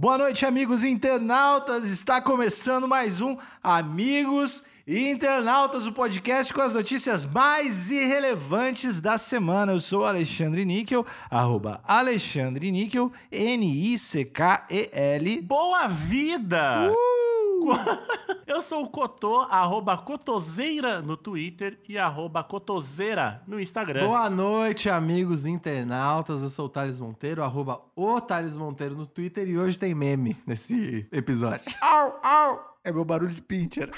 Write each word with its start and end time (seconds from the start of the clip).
Boa 0.00 0.18
noite, 0.18 0.46
amigos 0.46 0.82
internautas. 0.82 1.88
Está 1.88 2.20
começando 2.20 2.88
mais 2.88 3.20
um 3.20 3.36
Amigos 3.62 4.64
Internautas, 4.86 5.86
o 5.86 5.92
podcast 5.92 6.52
com 6.52 6.60
as 6.60 6.74
notícias 6.74 7.24
mais 7.24 7.90
irrelevantes 7.90 9.00
da 9.00 9.16
semana. 9.16 9.72
Eu 9.72 9.80
sou 9.80 10.04
Alexandre 10.04 10.62
Níquel, 10.64 11.06
arroba 11.30 11.80
Alexandre 11.86 12.70
Níquel, 12.70 13.10
N-I-C-K-E-L. 13.30 15.40
Boa 15.42 15.86
vida! 15.86 16.90
Uh! 16.90 17.33
Eu 18.46 18.60
sou 18.60 18.84
o 18.84 18.88
Cotô, 18.88 19.40
arroba 19.40 19.96
Cotoseira 19.96 21.00
no 21.00 21.16
Twitter 21.16 21.78
e 21.88 21.96
arroba 21.96 22.44
Cotoseira 22.44 23.42
no 23.46 23.58
Instagram. 23.58 24.06
Boa 24.06 24.28
noite, 24.28 24.88
amigos 24.90 25.46
internautas. 25.46 26.42
Eu 26.42 26.50
sou 26.50 26.66
o 26.66 26.68
Thales 26.68 27.00
Monteiro, 27.00 27.42
arroba 27.42 27.80
o 27.96 28.20
Thales 28.20 28.56
Monteiro 28.56 28.94
no 28.94 29.06
Twitter 29.06 29.48
e 29.48 29.58
hoje 29.58 29.78
tem 29.78 29.94
meme 29.94 30.36
nesse 30.46 31.06
episódio. 31.10 31.74
Au, 31.80 32.20
au! 32.22 32.78
É 32.84 32.92
meu 32.92 33.04
barulho 33.04 33.34
de 33.34 33.42
pincher. 33.42 33.90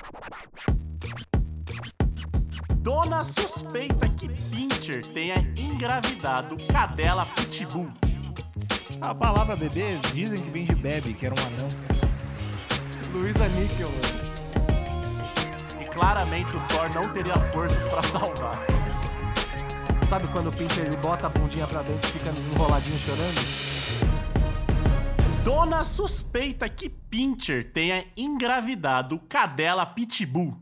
Dona 2.78 3.24
suspeita 3.24 4.08
que 4.08 4.28
Pincher 4.28 5.04
tenha 5.06 5.38
engravidado 5.56 6.56
cadela 6.72 7.26
pitbull. 7.26 7.90
A 9.00 9.12
palavra 9.12 9.56
bebê 9.56 9.96
dizem 10.14 10.40
que 10.40 10.50
vem 10.50 10.64
de 10.64 10.74
bebe, 10.74 11.12
que 11.12 11.26
era 11.26 11.34
um 11.34 11.46
anão. 11.46 11.95
Luísa 13.16 13.48
Níquel, 13.48 13.88
mano. 13.90 14.26
E 15.80 15.84
claramente 15.86 16.54
o 16.54 16.60
Thor 16.68 16.90
não 16.94 17.10
teria 17.12 17.36
forças 17.36 17.84
pra 17.86 18.02
salvar. 18.02 18.62
Sabe 20.08 20.28
quando 20.28 20.50
o 20.50 20.52
Pinter 20.52 20.96
bota 20.98 21.26
a 21.26 21.30
bundinha 21.30 21.66
pra 21.66 21.82
dentro 21.82 22.08
e 22.08 22.12
fica 22.12 22.30
enroladinho 22.52 22.98
chorando? 22.98 23.40
Dona 25.42 25.84
suspeita 25.84 26.68
que 26.68 26.88
Pincher 26.90 27.72
tenha 27.72 28.04
engravidado 28.16 29.18
cadela 29.28 29.86
pitbull. 29.86 30.56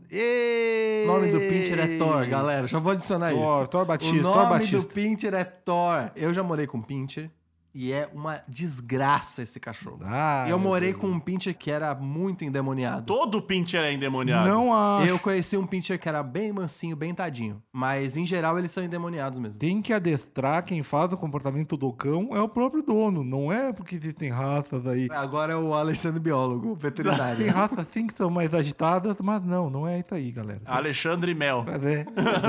O 1.03 1.07
nome 1.07 1.31
do 1.31 1.39
Pinter 1.39 1.79
é 1.79 1.97
Thor, 1.97 2.27
galera. 2.27 2.67
Já 2.67 2.79
vou 2.79 2.91
adicionar 2.93 3.31
Thor, 3.31 3.61
isso. 3.63 3.71
Thor 3.71 3.85
Batista, 3.85 4.29
o 4.29 4.33
Thor 4.33 4.35
nome 4.35 4.49
Batista. 4.49 4.87
do 4.87 4.93
Pinter 4.93 5.33
é 5.33 5.43
Thor. 5.43 6.11
Eu 6.15 6.33
já 6.33 6.41
morei 6.43 6.67
com 6.67 6.81
Pinter 6.81 7.29
e 7.75 7.91
é 7.91 8.09
uma 8.13 8.41
desgraça 8.47 9.41
esse 9.41 9.59
cachorro. 9.59 9.99
Ah, 10.05 10.45
eu 10.47 10.57
morei 10.57 10.93
com 10.93 11.07
um 11.07 11.19
Pincher 11.19 11.53
que 11.53 11.69
era 11.69 11.93
muito 11.93 12.45
endemoniado. 12.45 13.05
Todo 13.05 13.41
Pincher 13.41 13.81
é 13.81 13.91
endemoniado. 13.91 14.47
Não 14.47 14.73
acho. 14.73 15.09
Eu 15.09 15.19
conheci 15.19 15.57
um 15.57 15.67
Pincher 15.67 15.99
que 15.99 16.07
era 16.07 16.23
bem 16.23 16.53
mansinho, 16.53 16.95
bem 16.95 17.13
tadinho. 17.13 17.61
Mas, 17.73 18.15
em 18.15 18.25
geral, 18.25 18.57
eles 18.57 18.71
são 18.71 18.81
endemoniados 18.81 19.37
mesmo. 19.37 19.59
Tem 19.59 19.81
que 19.81 19.91
adestrar 19.91 20.63
quem 20.63 20.81
faz 20.81 21.11
o 21.11 21.17
comportamento 21.17 21.75
do 21.75 21.91
cão 21.91 22.29
é 22.31 22.39
o 22.39 22.47
próprio 22.47 22.81
dono, 22.81 23.25
não 23.25 23.51
é 23.51 23.73
porque 23.73 23.99
tem 24.13 24.29
raças 24.29 24.87
aí. 24.87 25.09
Agora 25.11 25.51
é 25.51 25.57
o 25.57 25.73
Alexandre 25.73 26.21
Biólogo, 26.21 26.71
o 26.71 26.75
veterinário. 26.75 27.37
Tem 27.37 27.49
raças 27.49 27.79
assim 27.79 28.07
que 28.07 28.13
são 28.13 28.29
mais 28.29 28.53
agitadas, 28.53 29.17
mas 29.21 29.43
não, 29.43 29.69
não 29.69 29.85
é 29.85 29.99
isso 29.99 30.15
aí, 30.15 30.31
galera. 30.31 30.61
Alexandre 30.65 31.35
Mel. 31.35 31.65
Mas 31.67 31.83
é. 31.85 32.05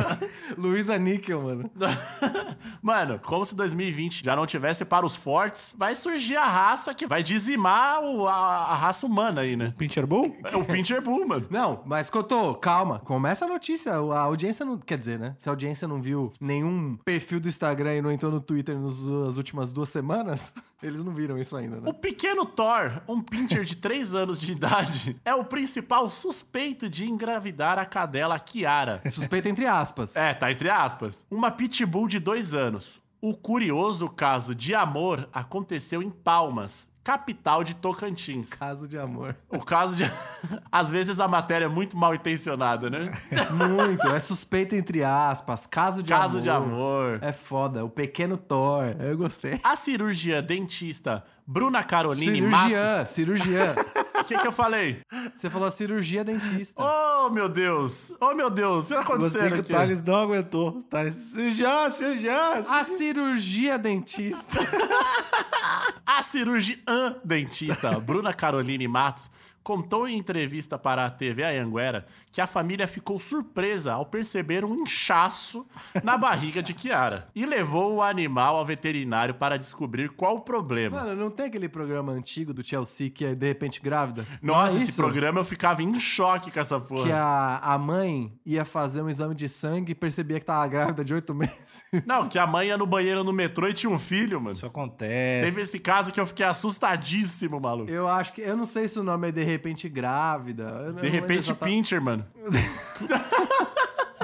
Luísa 0.56 0.96
Níquel, 0.96 1.42
mano. 1.42 1.70
Mano, 2.82 3.18
como 3.24 3.44
se 3.44 3.56
2020 3.56 4.24
já 4.24 4.36
não 4.36 4.46
tivesse 4.46 4.84
para 4.84 5.04
os 5.04 5.15
fortes, 5.16 5.74
vai 5.78 5.94
surgir 5.94 6.36
a 6.36 6.44
raça 6.46 6.94
que 6.94 7.06
vai 7.06 7.22
dizimar 7.22 8.02
o- 8.02 8.28
a, 8.28 8.34
a 8.34 8.74
raça 8.74 9.06
humana 9.06 9.40
aí, 9.40 9.56
né? 9.56 9.74
Pincher 9.76 10.06
Bull? 10.06 10.36
É 10.44 10.56
o 10.56 10.64
Pincher 10.64 11.00
Bull, 11.02 11.26
mano. 11.26 11.46
Não, 11.50 11.82
mas 11.84 12.08
Cotô, 12.10 12.54
calma. 12.54 13.00
Começa 13.00 13.44
a 13.44 13.48
notícia. 13.48 13.92
A 13.94 14.20
audiência 14.20 14.64
não. 14.64 14.78
Quer 14.78 14.98
dizer, 14.98 15.18
né? 15.18 15.34
Se 15.38 15.48
a 15.48 15.52
audiência 15.52 15.88
não 15.88 16.00
viu 16.00 16.32
nenhum 16.40 16.96
perfil 17.04 17.40
do 17.40 17.48
Instagram 17.48 17.96
e 17.96 18.02
não 18.02 18.12
entrou 18.12 18.30
no 18.30 18.40
Twitter 18.40 18.78
nas 18.78 19.36
últimas 19.36 19.72
duas 19.72 19.88
semanas, 19.88 20.54
eles 20.82 21.02
não 21.02 21.12
viram 21.12 21.38
isso 21.38 21.56
ainda, 21.56 21.76
né? 21.76 21.82
O 21.88 21.94
pequeno 21.94 22.44
Thor, 22.44 23.02
um 23.08 23.20
pincher 23.20 23.64
de 23.64 23.76
3 23.76 24.14
anos 24.14 24.38
de 24.40 24.52
idade, 24.52 25.16
é 25.24 25.34
o 25.34 25.44
principal 25.44 26.08
suspeito 26.10 26.88
de 26.88 27.04
engravidar 27.08 27.78
a 27.78 27.84
cadela 27.84 28.38
Kiara. 28.38 29.02
Suspeita 29.10 29.48
entre 29.48 29.66
aspas. 29.66 30.16
É, 30.16 30.34
tá 30.34 30.50
entre 30.52 30.68
aspas. 30.70 31.26
Uma 31.30 31.50
pitbull 31.50 32.08
de 32.08 32.18
2 32.18 32.54
anos. 32.54 33.00
O 33.26 33.34
curioso 33.34 34.08
caso 34.08 34.54
de 34.54 34.72
amor 34.72 35.28
aconteceu 35.32 36.00
em 36.00 36.08
Palmas, 36.08 36.88
capital 37.02 37.64
de 37.64 37.74
Tocantins. 37.74 38.50
Caso 38.50 38.86
de 38.86 38.96
amor. 38.96 39.34
O 39.48 39.58
caso 39.58 39.96
de. 39.96 40.04
Às 40.70 40.92
vezes 40.92 41.18
a 41.18 41.26
matéria 41.26 41.64
é 41.64 41.68
muito 41.68 41.96
mal 41.96 42.14
intencionada, 42.14 42.88
né? 42.88 43.10
Muito. 43.50 44.06
É 44.06 44.20
suspeita 44.20 44.76
entre 44.76 45.02
aspas. 45.02 45.66
Caso 45.66 46.04
de 46.04 46.12
Caso 46.12 46.36
amor. 46.38 46.42
de 46.42 46.50
amor. 46.50 47.18
É 47.20 47.32
foda. 47.32 47.84
O 47.84 47.90
pequeno 47.90 48.36
Thor. 48.36 48.94
Eu 49.00 49.18
gostei. 49.18 49.58
A 49.64 49.74
cirurgia 49.74 50.40
dentista 50.40 51.24
Bruna 51.46 51.84
Caroline 51.84 52.34
Cirurgiã, 52.34 52.96
Matos. 52.96 53.10
cirurgiã. 53.10 53.74
O 54.16 54.24
que, 54.26 54.36
que 54.38 54.46
eu 54.46 54.50
falei? 54.50 55.02
Você 55.36 55.48
falou 55.48 55.70
cirurgia 55.70 56.24
dentista. 56.24 56.82
Oh, 56.82 57.30
meu 57.30 57.48
Deus! 57.48 58.12
Oh, 58.20 58.34
meu 58.34 58.50
Deus! 58.50 58.86
O 58.86 58.88
que 58.88 58.94
tá 58.94 59.00
acontecendo 59.02 59.52
que 59.52 59.58
o 59.58 59.60
aqui? 59.60 59.72
Thales 59.72 60.02
não 60.02 60.16
aguentou. 60.16 60.82
Thales, 60.90 61.32
já, 61.54 61.88
já. 61.88 62.54
A 62.58 62.82
cirurgia 62.82 63.78
dentista. 63.78 64.58
A 66.04 66.22
cirurgiã 66.22 67.16
dentista 67.24 68.00
Bruna 68.00 68.32
Caroline 68.32 68.88
Matos 68.88 69.30
contou 69.66 70.06
em 70.06 70.16
entrevista 70.16 70.78
para 70.78 71.04
a 71.04 71.10
TV 71.10 71.42
Anhanguera 71.42 72.06
que 72.30 72.40
a 72.40 72.46
família 72.46 72.86
ficou 72.86 73.18
surpresa 73.18 73.94
ao 73.94 74.06
perceber 74.06 74.64
um 74.64 74.74
inchaço 74.74 75.66
na 76.04 76.16
barriga 76.18 76.62
de 76.62 76.72
Kiara 76.72 77.26
e 77.34 77.44
levou 77.44 77.94
o 77.94 78.02
animal 78.02 78.56
ao 78.56 78.64
veterinário 78.64 79.34
para 79.34 79.56
descobrir 79.56 80.10
qual 80.10 80.36
o 80.36 80.40
problema. 80.42 81.00
Mano, 81.00 81.16
não 81.16 81.30
tem 81.32 81.46
aquele 81.46 81.68
programa 81.68 82.12
antigo 82.12 82.54
do 82.54 82.62
Chelsea 82.62 83.10
que 83.10 83.24
é 83.24 83.34
de 83.34 83.44
repente 83.44 83.80
grávida? 83.80 84.24
Nossa, 84.40 84.74
Não 84.74 84.78
é 84.78 84.82
esse 84.84 84.92
programa 84.92 85.40
eu 85.40 85.44
ficava 85.44 85.82
em 85.82 85.98
choque 85.98 86.48
com 86.52 86.60
essa 86.60 86.78
porra. 86.78 87.02
Que 87.04 87.10
a, 87.10 87.58
a 87.60 87.76
mãe 87.76 88.32
ia 88.46 88.64
fazer 88.64 89.02
um 89.02 89.08
exame 89.08 89.34
de 89.34 89.48
sangue 89.48 89.90
e 89.90 89.94
percebia 89.96 90.38
que 90.38 90.46
tava 90.46 90.68
grávida 90.68 91.04
de 91.04 91.12
oito 91.12 91.32
meses. 91.34 91.82
Não, 92.06 92.28
que 92.28 92.38
a 92.38 92.46
mãe 92.46 92.68
ia 92.68 92.78
no 92.78 92.86
banheiro 92.86 93.24
no 93.24 93.32
metrô 93.32 93.66
e 93.66 93.74
tinha 93.74 93.90
um 93.90 93.98
filho, 93.98 94.40
mano. 94.40 94.54
Isso 94.54 94.66
acontece. 94.66 95.50
Teve 95.50 95.62
esse 95.62 95.80
caso 95.80 96.12
que 96.12 96.20
eu 96.20 96.26
fiquei 96.26 96.46
assustadíssimo, 96.46 97.58
maluco. 97.58 97.90
Eu 97.90 98.06
acho 98.08 98.32
que. 98.32 98.42
Eu 98.42 98.56
não 98.56 98.64
sei 98.64 98.86
se 98.86 98.96
o 99.00 99.02
nome 99.02 99.28
é 99.28 99.32
de 99.32 99.55
repente 99.56 99.88
grávida. 99.88 100.92
De 100.92 101.08
repente, 101.08 101.50
exata- 101.50 101.64
Pincher, 101.64 102.00
mano. 102.00 102.24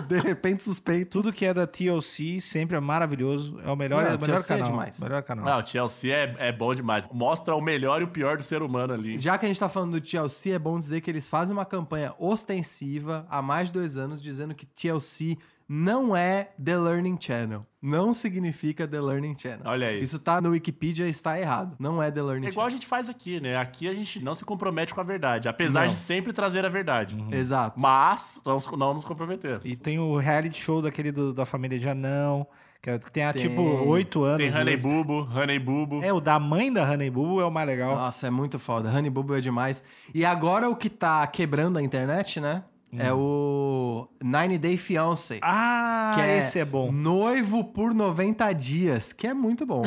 De 0.07 0.19
repente 0.19 0.63
suspeito. 0.65 1.11
Tudo 1.11 1.33
que 1.33 1.45
é 1.45 1.55
da 1.55 1.67
TLC 1.67 2.41
sempre 2.41 2.77
é 2.77 2.81
maravilhoso. 2.81 3.59
É 3.65 3.71
o 3.71 3.77
melhor, 3.77 4.03
Não, 4.03 4.11
é 4.11 4.15
o 4.17 4.21
melhor 4.21 4.37
TLC 4.37 4.53
é 4.53 4.57
canal. 4.57 4.71
demais. 4.71 4.99
Melhor 5.01 5.23
canal. 5.23 5.45
Não, 5.45 5.61
o 5.63 5.67
Chelsea 5.67 6.15
é, 6.15 6.35
é 6.49 6.53
bom 6.53 6.75
demais. 6.75 7.09
Mostra 7.13 7.55
o 7.55 7.61
melhor 7.61 8.01
e 8.01 8.05
o 8.05 8.09
pior 8.09 8.37
do 8.37 8.43
ser 8.43 8.63
humano 8.63 8.93
ali. 8.95 9.19
Já 9.19 9.39
que 9.39 9.45
a 9.47 9.49
gente 9.49 9.61
tá 9.61 9.69
falando 9.69 9.93
do 9.93 10.01
TLC, 10.01 10.53
é 10.53 10.59
bom 10.59 10.79
dizer 10.79 11.01
que 11.03 11.11
eles 11.11 11.29
fazem 11.29 11.55
uma 11.55 11.65
campanha 11.65 12.15
ostensiva 12.19 13.27
há 13.31 13.41
mais 13.41 13.69
de 13.69 13.75
dois 13.75 13.97
anos 13.97 14.21
dizendo 14.21 14.55
que 14.55 14.67
TLC 14.67 15.39
não 15.75 16.15
é 16.15 16.51
The 16.63 16.77
Learning 16.77 17.17
Channel. 17.19 17.65
Não 17.81 18.13
significa 18.13 18.87
The 18.87 19.01
Learning 19.01 19.35
Channel. 19.39 19.63
Olha 19.65 19.87
aí. 19.89 20.03
Isso 20.03 20.19
tá 20.19 20.39
no 20.39 20.51
Wikipedia 20.51 21.07
e 21.07 21.11
está 21.11 21.41
errado. 21.41 21.75
Não 21.79 22.03
é 22.03 22.11
The 22.11 22.21
Learning 22.23 22.47
É 22.47 22.51
igual 22.51 22.67
a 22.67 22.69
Channel. 22.69 22.81
gente 22.83 22.87
faz 22.87 23.09
aqui, 23.09 23.41
né? 23.41 23.57
Aqui 23.57 23.89
a 23.89 23.95
gente 23.95 24.23
não 24.23 24.35
se 24.35 24.45
compromete 24.45 24.93
com 24.95 25.01
a 25.01 25.05
verdade, 25.05 25.49
apesar 25.49 25.81
Não. 25.81 25.87
de 25.87 25.95
sempre 25.95 26.33
trazer 26.33 26.65
a 26.67 26.69
verdade. 26.69 27.17
Exato. 27.33 27.81
Mas 27.81 28.43
não, 28.45 28.55
nos- 28.57 28.67
não 28.73 28.93
nos 28.95 29.05
comprometemos. 29.07 29.63
E 29.65 29.75
tem 29.79 29.99
o 29.99 30.17
reality 30.19 30.61
show 30.61 30.83
daquele 30.83 31.11
do- 31.11 31.33
da 31.33 31.47
família 31.47 31.79
de 31.79 31.89
anão, 31.89 32.47
que 32.83 32.91
é- 32.91 32.99
tem 32.99 33.25
há 33.25 33.33
Tem. 33.33 33.43
tipo 33.49 33.63
oito 33.63 34.23
anos. 34.25 34.39
Tem 34.53 34.61
Honey 34.63 34.77
Bubo, 34.77 35.27
Honey 35.35 35.59
Bubo. 35.59 36.03
É, 36.05 36.13
o 36.13 36.21
da 36.21 36.39
mãe 36.39 36.71
da 36.73 36.89
Honey 36.89 37.11
Boo 37.11 37.41
é 37.41 37.45
o 37.47 37.51
mais 37.51 37.67
legal. 37.67 37.97
Nossa, 37.97 38.27
é 38.27 38.31
muito 38.31 38.59
foda. 38.59 38.91
Honey 38.91 39.09
Bubble 39.11 39.39
é 39.39 39.41
demais. 39.41 39.83
E 40.15 40.25
agora 40.25 40.69
o 40.69 40.77
que 40.77 40.91
tá 40.91 41.27
quebrando 41.27 41.79
a 41.79 41.83
internet, 41.83 42.41
né? 42.41 42.63
É 42.99 43.13
o 43.13 44.07
Nine 44.23 44.59
Day 44.59 44.77
Fiancé. 44.77 45.39
Ah, 45.43 46.13
que 46.15 46.21
é 46.21 46.39
esse 46.39 46.59
é 46.59 46.65
bom. 46.65 46.93
Noivo 46.93 47.65
por 47.65 47.95
90 47.95 48.53
dias, 48.53 49.13
que 49.13 49.27
é 49.27 49.33
muito 49.33 49.65
bom. 49.65 49.83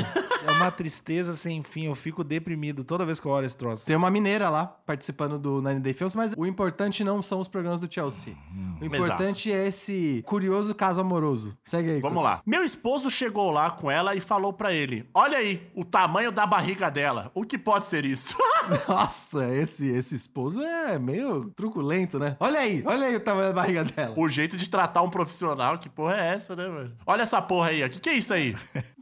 É 0.48 0.52
uma 0.52 0.72
tristeza 0.72 1.36
sem 1.36 1.62
fim. 1.62 1.86
Eu 1.86 1.96
fico 1.96 2.24
deprimido 2.24 2.84
toda 2.84 3.06
vez 3.06 3.20
que 3.20 3.26
eu 3.28 3.32
olho 3.32 3.46
esse 3.46 3.56
troço. 3.56 3.86
Tem 3.86 3.96
uma 3.96 4.10
mineira 4.10 4.50
lá 4.50 4.66
participando 4.66 5.38
do 5.38 5.62
Nine 5.62 5.80
Day 5.80 5.94
Fiancé, 5.94 6.18
mas 6.18 6.34
o 6.36 6.46
importante 6.46 7.04
não 7.04 7.22
são 7.22 7.40
os 7.40 7.48
programas 7.48 7.80
do 7.80 7.92
Chelsea. 7.92 8.36
O 8.82 8.86
importante 8.86 9.52
é 9.52 9.68
esse 9.68 10.24
curioso 10.26 10.74
caso 10.74 11.02
amoroso. 11.02 11.58
Segue 11.64 11.92
aí. 11.92 12.00
Vamos 12.02 12.24
lá. 12.24 12.42
Meu 12.46 12.64
esposo 12.64 13.10
chegou 13.10 13.52
lá 13.52 13.70
com 13.72 13.90
ela 13.90 14.16
e 14.16 14.20
falou 14.20 14.52
pra 14.52 14.74
ele: 14.74 15.08
Olha 15.14 15.38
aí, 15.38 15.68
o 15.76 15.86
tamanho 15.86 16.32
da 16.32 16.46
barriga 16.46 16.90
dela. 16.90 17.32
O 17.34 17.44
que 17.44 17.58
pode 17.58 17.86
ser 17.86 18.04
isso? 18.06 18.36
Nossa, 18.88 19.54
esse, 19.54 19.88
esse 19.90 20.16
esposo 20.16 20.62
é 20.62 20.98
meio 20.98 21.52
truculento, 21.56 22.18
né? 22.18 22.36
Olha 22.40 22.60
aí, 22.60 22.84
olha 22.86 22.95
aí 23.04 23.16
o 23.16 23.20
tamanho 23.20 23.48
da 23.48 23.54
barriga 23.54 23.84
dela. 23.84 24.14
o 24.18 24.28
jeito 24.28 24.56
de 24.56 24.70
tratar 24.70 25.02
um 25.02 25.10
profissional, 25.10 25.78
que 25.78 25.90
porra 25.90 26.16
é 26.16 26.34
essa, 26.36 26.56
né, 26.56 26.68
mano? 26.68 26.92
Olha 27.06 27.24
essa 27.24 27.42
porra 27.42 27.70
aí, 27.70 27.84
ó. 27.84 27.90
Que 27.90 28.00
que 28.00 28.10
é 28.10 28.14
isso 28.14 28.34
aí? 28.34 28.56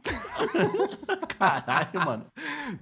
Caralho, 1.38 2.04
mano. 2.04 2.26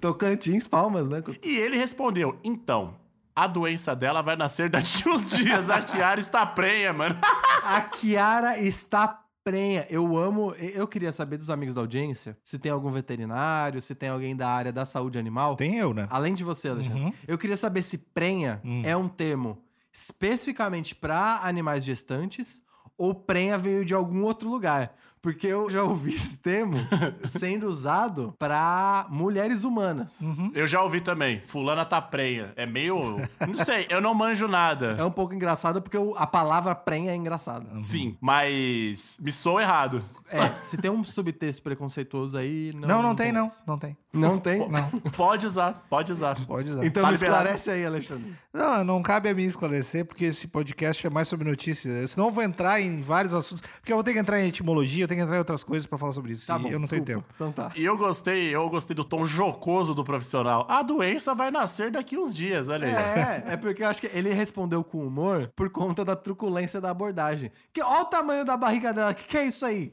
Tocantins, 0.00 0.67
palmas, 0.67 1.09
né? 1.11 1.23
E 1.43 1.56
ele 1.56 1.76
respondeu: 1.76 2.38
Então, 2.44 2.94
a 3.35 3.47
doença 3.47 3.94
dela 3.94 4.23
vai 4.23 4.37
nascer 4.37 4.69
daqui 4.70 5.06
uns 5.09 5.29
dias. 5.29 5.70
A 5.70 5.81
Kiara 5.82 6.20
está 6.20 6.44
prenha, 6.47 6.93
mano. 6.93 7.17
A 7.64 7.81
Kiara 7.81 8.59
está 8.59 9.20
prenha. 9.44 9.87
Eu 9.88 10.17
amo. 10.17 10.55
Eu 10.59 10.87
queria 10.87 11.12
saber 11.12 11.37
dos 11.37 11.50
amigos 11.50 11.75
da 11.75 11.81
audiência 11.81 12.37
se 12.43 12.59
tem 12.59 12.70
algum 12.73 12.91
veterinário, 12.91 13.81
se 13.81 13.94
tem 13.94 14.09
alguém 14.09 14.35
da 14.37 14.49
área 14.49 14.73
da 14.73 14.85
saúde 14.85 15.19
animal. 15.19 15.56
Tem 15.56 15.76
eu, 15.79 15.94
né? 15.94 16.06
Além 16.11 16.35
de 16.35 16.44
você, 16.44 16.69
Alexandre. 16.69 17.00
Uhum. 17.03 17.12
Eu 17.26 17.38
queria 17.38 17.56
saber 17.56 17.82
se 17.82 17.99
prenha 17.99 18.61
Hum. 18.64 18.82
é 18.85 18.97
um 18.97 19.09
termo 19.09 19.62
especificamente 19.93 20.94
para 20.94 21.41
animais 21.43 21.85
gestantes 21.85 22.62
ou 22.97 23.15
prenha 23.15 23.59
veio 23.59 23.85
de 23.85 23.94
algum 23.94 24.23
outro 24.23 24.49
lugar. 24.49 24.97
Porque 25.23 25.47
eu 25.47 25.71
já 25.71 25.85
ouvi 25.85 26.13
esse 26.15 26.37
termo 26.37 26.75
sendo 27.29 27.69
usado 27.69 28.35
para 28.39 29.07
mulheres 29.09 29.63
humanas. 29.63 30.21
Uhum. 30.23 30.51
Eu 30.53 30.67
já 30.67 30.83
ouvi 30.83 31.01
também. 31.01 31.41
Fulana 31.47 31.85
tá 31.85 32.03
prenha. 32.03 32.53
É 32.57 32.67
meio. 32.67 33.21
Não 33.47 33.57
sei, 33.57 33.87
eu 33.89 34.01
não 34.01 34.15
manjo 34.15 34.49
nada. 34.49 34.97
É 34.99 35.05
um 35.05 35.11
pouco 35.13 35.33
engraçado 35.33 35.81
porque 35.81 35.97
a 36.17 36.27
palavra 36.27 36.75
prenha 36.75 37.13
é 37.13 37.17
engraçada. 37.17 37.79
Sim, 37.79 38.17
mas 38.21 39.17
me 39.21 39.33
sou 39.33 39.61
errado. 39.61 40.05
É, 40.29 40.49
se 40.65 40.79
tem 40.79 40.91
um 40.91 41.05
subtexto 41.05 41.63
preconceituoso 41.63 42.39
aí. 42.39 42.73
Não, 42.75 42.89
Não, 42.89 43.03
não, 43.03 43.15
tem, 43.15 43.31
não. 43.31 43.49
Não 43.67 43.79
tem. 43.79 43.97
Não 44.13 44.39
tem? 44.39 44.67
Não, 44.69 44.89
Pode 45.15 45.47
usar, 45.47 45.87
pode 45.91 46.11
usar. 46.11 46.35
pode 46.47 46.71
usar. 46.71 46.85
Então 46.87 47.03
Tá 47.03 47.09
me 47.11 47.15
liberado. 47.15 47.37
esclarece 47.43 47.71
aí, 47.71 47.85
Alexandre. 47.85 48.35
Não, 48.53 48.83
não 48.83 49.03
cabe 49.03 49.29
a 49.29 49.35
mim 49.35 49.45
esclarecer, 49.45 50.05
porque 50.07 50.25
esse 50.27 50.49
podcast 50.49 51.07
é 51.07 51.11
mais 51.11 51.29
sobre 51.29 51.49
notícias. 51.49 52.13
Senão 52.13 52.27
eu 52.27 52.33
vou 52.33 52.43
entrar 52.43 52.81
em 52.81 53.01
vários 53.03 53.35
assuntos. 53.35 53.63
Porque 53.81 53.93
eu 53.93 53.97
vou 53.97 54.05
ter 54.05 54.15
que 54.15 54.19
entrar 54.19 54.41
em 54.41 54.49
etimologia, 54.49 55.07
eu 55.12 55.17
tenho 55.17 55.19
que 55.19 55.23
entrar 55.25 55.37
em 55.37 55.38
outras 55.38 55.64
coisas 55.64 55.87
pra 55.87 55.99
falar 55.99 56.12
sobre 56.12 56.32
isso. 56.32 56.47
Tá 56.47 56.59
e 56.59 56.62
bom, 56.62 56.69
eu 56.69 56.79
não 56.79 56.88
tenho 56.88 57.03
desculpa. 57.03 57.26
tempo. 57.29 57.35
Então 57.35 57.53
tá. 57.53 57.73
E 57.76 57.85
eu 57.85 57.97
gostei, 57.97 58.55
eu 58.55 58.69
gostei 58.69 58.94
do 58.94 59.05
tom 59.05 59.25
jocoso 59.26 59.94
do 59.94 60.05
profissional. 60.05 60.67
A 60.69 60.82
doença 60.82 61.35
vai 61.35 61.50
nascer 61.50 61.91
daqui 61.91 62.19
uns 62.19 62.35
dias, 62.35 62.69
olha 62.69 62.87
aí. 62.87 62.93
É, 62.94 63.53
é 63.53 63.56
porque 63.56 63.82
eu 63.82 63.88
acho 63.88 64.00
que 64.00 64.11
ele 64.12 64.32
respondeu 64.32 64.82
com 64.82 65.06
humor 65.06 65.50
por 65.55 65.70
conta 65.70 66.05
da 66.05 66.17
truculência 66.17 66.81
da 66.81 66.91
abordagem. 66.91 67.50
Que 67.73 67.82
olha 67.82 68.03
o 68.03 68.05
tamanho 68.06 68.44
da 68.44 68.56
barriga 68.56 68.93
dela, 68.93 69.14
que 69.14 69.25
que 69.25 69.37
é 69.37 69.44
isso 69.47 69.64
aí? 69.64 69.93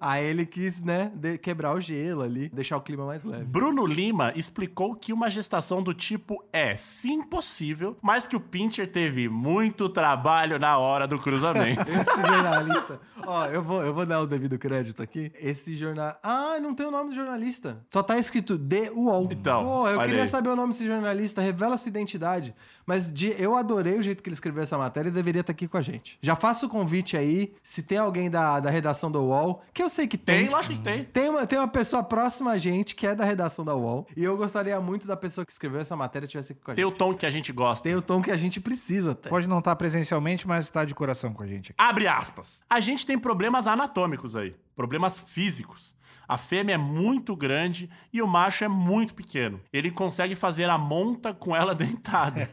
Aí 0.00 0.24
ele 0.24 0.46
quis, 0.46 0.82
né, 0.82 1.12
quebrar 1.42 1.74
o 1.74 1.80
gelo 1.80 2.22
ali, 2.22 2.48
deixar 2.48 2.76
o 2.76 2.80
clima 2.80 3.06
mais 3.06 3.24
leve. 3.24 3.44
Bruno 3.44 3.86
Lima 3.86 4.32
explicou 4.34 4.94
que 4.94 5.12
uma 5.12 5.28
gestação 5.30 5.82
do 5.82 5.94
tipo 5.94 6.42
é 6.52 6.76
sim 6.76 7.22
possível, 7.22 7.96
mas 8.02 8.26
que 8.26 8.36
o 8.36 8.40
Pincher 8.40 8.90
teve 8.90 9.28
muito 9.28 9.88
trabalho 9.88 10.58
na 10.58 10.78
hora 10.78 11.06
do 11.06 11.18
cruzamento. 11.18 11.82
Esse 11.90 12.22
jornalista. 12.22 13.00
Ó, 13.26 13.46
eu 13.46 13.62
vou, 13.62 13.82
eu 13.82 13.92
vou 13.92 14.06
dar 14.06 14.20
o 14.20 14.26
devido 14.26 14.58
crédito 14.58 15.02
aqui. 15.02 15.32
Esse 15.40 15.76
jornal. 15.76 16.16
Ah, 16.22 16.58
não 16.60 16.74
tem 16.74 16.86
o 16.86 16.90
nome 16.90 17.10
do 17.10 17.14
jornalista. 17.14 17.84
Só 17.92 18.02
tá 18.02 18.18
escrito 18.18 18.58
The 18.58 18.90
UOL. 18.90 19.28
Então, 19.30 19.64
Pô, 19.64 19.88
eu 19.88 20.00
queria 20.00 20.22
aí. 20.22 20.28
saber 20.28 20.48
o 20.48 20.56
nome 20.56 20.72
desse 20.72 20.86
jornalista, 20.86 21.40
revela 21.42 21.76
sua 21.76 21.88
identidade. 21.88 22.54
Mas 22.88 23.12
de- 23.12 23.34
eu 23.38 23.54
adorei 23.54 23.98
o 23.98 24.02
jeito 24.02 24.22
que 24.22 24.30
ele 24.30 24.34
escreveu 24.34 24.62
essa 24.62 24.78
matéria 24.78 25.10
e 25.10 25.12
deveria 25.12 25.42
estar 25.42 25.52
aqui 25.52 25.68
com 25.68 25.76
a 25.76 25.82
gente. 25.82 26.16
Já 26.22 26.34
faço 26.34 26.64
o 26.64 26.68
convite 26.70 27.18
aí, 27.18 27.52
se 27.62 27.82
tem 27.82 27.98
alguém 27.98 28.30
da, 28.30 28.58
da 28.60 28.70
redação 28.70 29.12
da 29.12 29.18
UOL, 29.20 29.62
que 29.74 29.82
eu 29.82 29.90
sei 29.90 30.06
que 30.08 30.16
tem. 30.16 30.44
Tem, 30.44 30.48
lógico 30.48 30.74
que 30.74 30.80
tem. 30.80 31.04
Tem 31.04 31.28
uma, 31.28 31.46
tem 31.46 31.58
uma 31.58 31.68
pessoa 31.68 32.02
próxima 32.02 32.52
a 32.52 32.56
gente 32.56 32.94
que 32.94 33.06
é 33.06 33.14
da 33.14 33.26
redação 33.26 33.62
da 33.62 33.74
UOL. 33.76 34.06
E 34.16 34.24
eu 34.24 34.34
gostaria 34.38 34.80
muito 34.80 35.06
da 35.06 35.18
pessoa 35.18 35.44
que 35.44 35.52
escreveu 35.52 35.80
essa 35.80 35.94
matéria 35.94 36.26
tivesse 36.26 36.52
aqui 36.52 36.62
com 36.64 36.70
a 36.70 36.74
Tem 36.74 36.84
gente. 36.86 36.94
o 36.94 36.96
tom 36.96 37.12
que 37.14 37.26
a 37.26 37.30
gente 37.30 37.52
gosta. 37.52 37.82
Tem 37.84 37.94
o 37.94 38.00
tom 38.00 38.22
que 38.22 38.30
a 38.30 38.36
gente 38.36 38.58
precisa 38.58 39.12
até. 39.12 39.28
Pode 39.28 39.46
não 39.46 39.58
estar 39.58 39.76
presencialmente, 39.76 40.48
mas 40.48 40.64
está 40.64 40.86
de 40.86 40.94
coração 40.94 41.34
com 41.34 41.42
a 41.42 41.46
gente 41.46 41.72
aqui. 41.72 41.74
Abre 41.76 42.08
aspas. 42.08 42.62
A 42.70 42.80
gente 42.80 43.04
tem 43.04 43.18
problemas 43.18 43.66
anatômicos 43.66 44.34
aí, 44.34 44.54
problemas 44.78 45.18
físicos. 45.18 45.92
A 46.28 46.38
fêmea 46.38 46.74
é 46.74 46.78
muito 46.78 47.34
grande 47.34 47.90
e 48.12 48.22
o 48.22 48.28
macho 48.28 48.62
é 48.62 48.68
muito 48.68 49.12
pequeno. 49.12 49.60
Ele 49.72 49.90
consegue 49.90 50.36
fazer 50.36 50.70
a 50.70 50.78
monta 50.78 51.34
com 51.34 51.56
ela 51.56 51.74
deitada. 51.74 52.48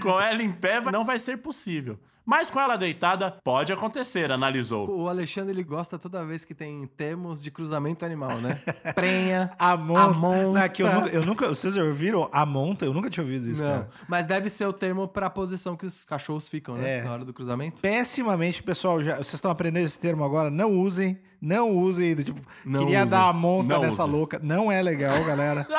com 0.00 0.18
ela 0.18 0.42
em 0.42 0.50
pé 0.50 0.80
não 0.90 1.04
vai 1.04 1.18
ser 1.18 1.36
possível. 1.36 2.00
Mas 2.30 2.50
com 2.50 2.60
ela 2.60 2.76
deitada 2.76 3.30
pode 3.42 3.72
acontecer, 3.72 4.30
analisou. 4.30 4.86
O 4.90 5.08
Alexandre 5.08 5.50
ele 5.54 5.64
gosta 5.64 5.98
toda 5.98 6.22
vez 6.26 6.44
que 6.44 6.52
tem 6.54 6.86
termos 6.94 7.40
de 7.40 7.50
cruzamento 7.50 8.04
animal, 8.04 8.36
né? 8.36 8.60
Prenha, 8.94 9.50
A 9.58 9.78
monta. 9.78 10.00
A 10.02 10.08
monta. 10.12 10.42
Não, 10.52 10.58
é 10.58 10.68
que 10.68 10.82
eu, 10.82 10.92
nunca, 10.92 11.08
eu 11.08 11.24
nunca- 11.24 11.48
Vocês 11.48 11.74
ouviram 11.78 12.28
a 12.30 12.44
monta? 12.44 12.84
Eu 12.84 12.92
nunca 12.92 13.08
tinha 13.08 13.24
ouvido 13.24 13.48
isso, 13.48 13.62
Não, 13.62 13.70
cara. 13.70 13.88
mas 14.06 14.26
deve 14.26 14.50
ser 14.50 14.66
o 14.66 14.74
termo 14.74 15.08
pra 15.08 15.30
posição 15.30 15.74
que 15.74 15.86
os 15.86 16.04
cachorros 16.04 16.50
ficam, 16.50 16.74
né? 16.74 16.98
É. 16.98 17.02
Na 17.02 17.12
hora 17.12 17.24
do 17.24 17.32
cruzamento. 17.32 17.80
Pessimamente, 17.80 18.62
pessoal, 18.62 19.02
já, 19.02 19.14
vocês 19.16 19.32
estão 19.32 19.50
aprendendo 19.50 19.86
esse 19.86 19.98
termo 19.98 20.22
agora, 20.22 20.50
não 20.50 20.70
usem, 20.78 21.18
não 21.40 21.70
usem, 21.70 22.14
tipo, 22.14 22.42
Não 22.62 22.80
queria 22.80 22.98
usem. 22.98 23.10
dar 23.10 23.28
a 23.28 23.32
monta 23.32 23.74
Não 23.76 23.80
nessa 23.82 24.02
usem. 24.02 24.14
louca. 24.14 24.38
Não 24.42 24.70
é 24.70 24.82
legal, 24.82 25.24
galera. 25.24 25.66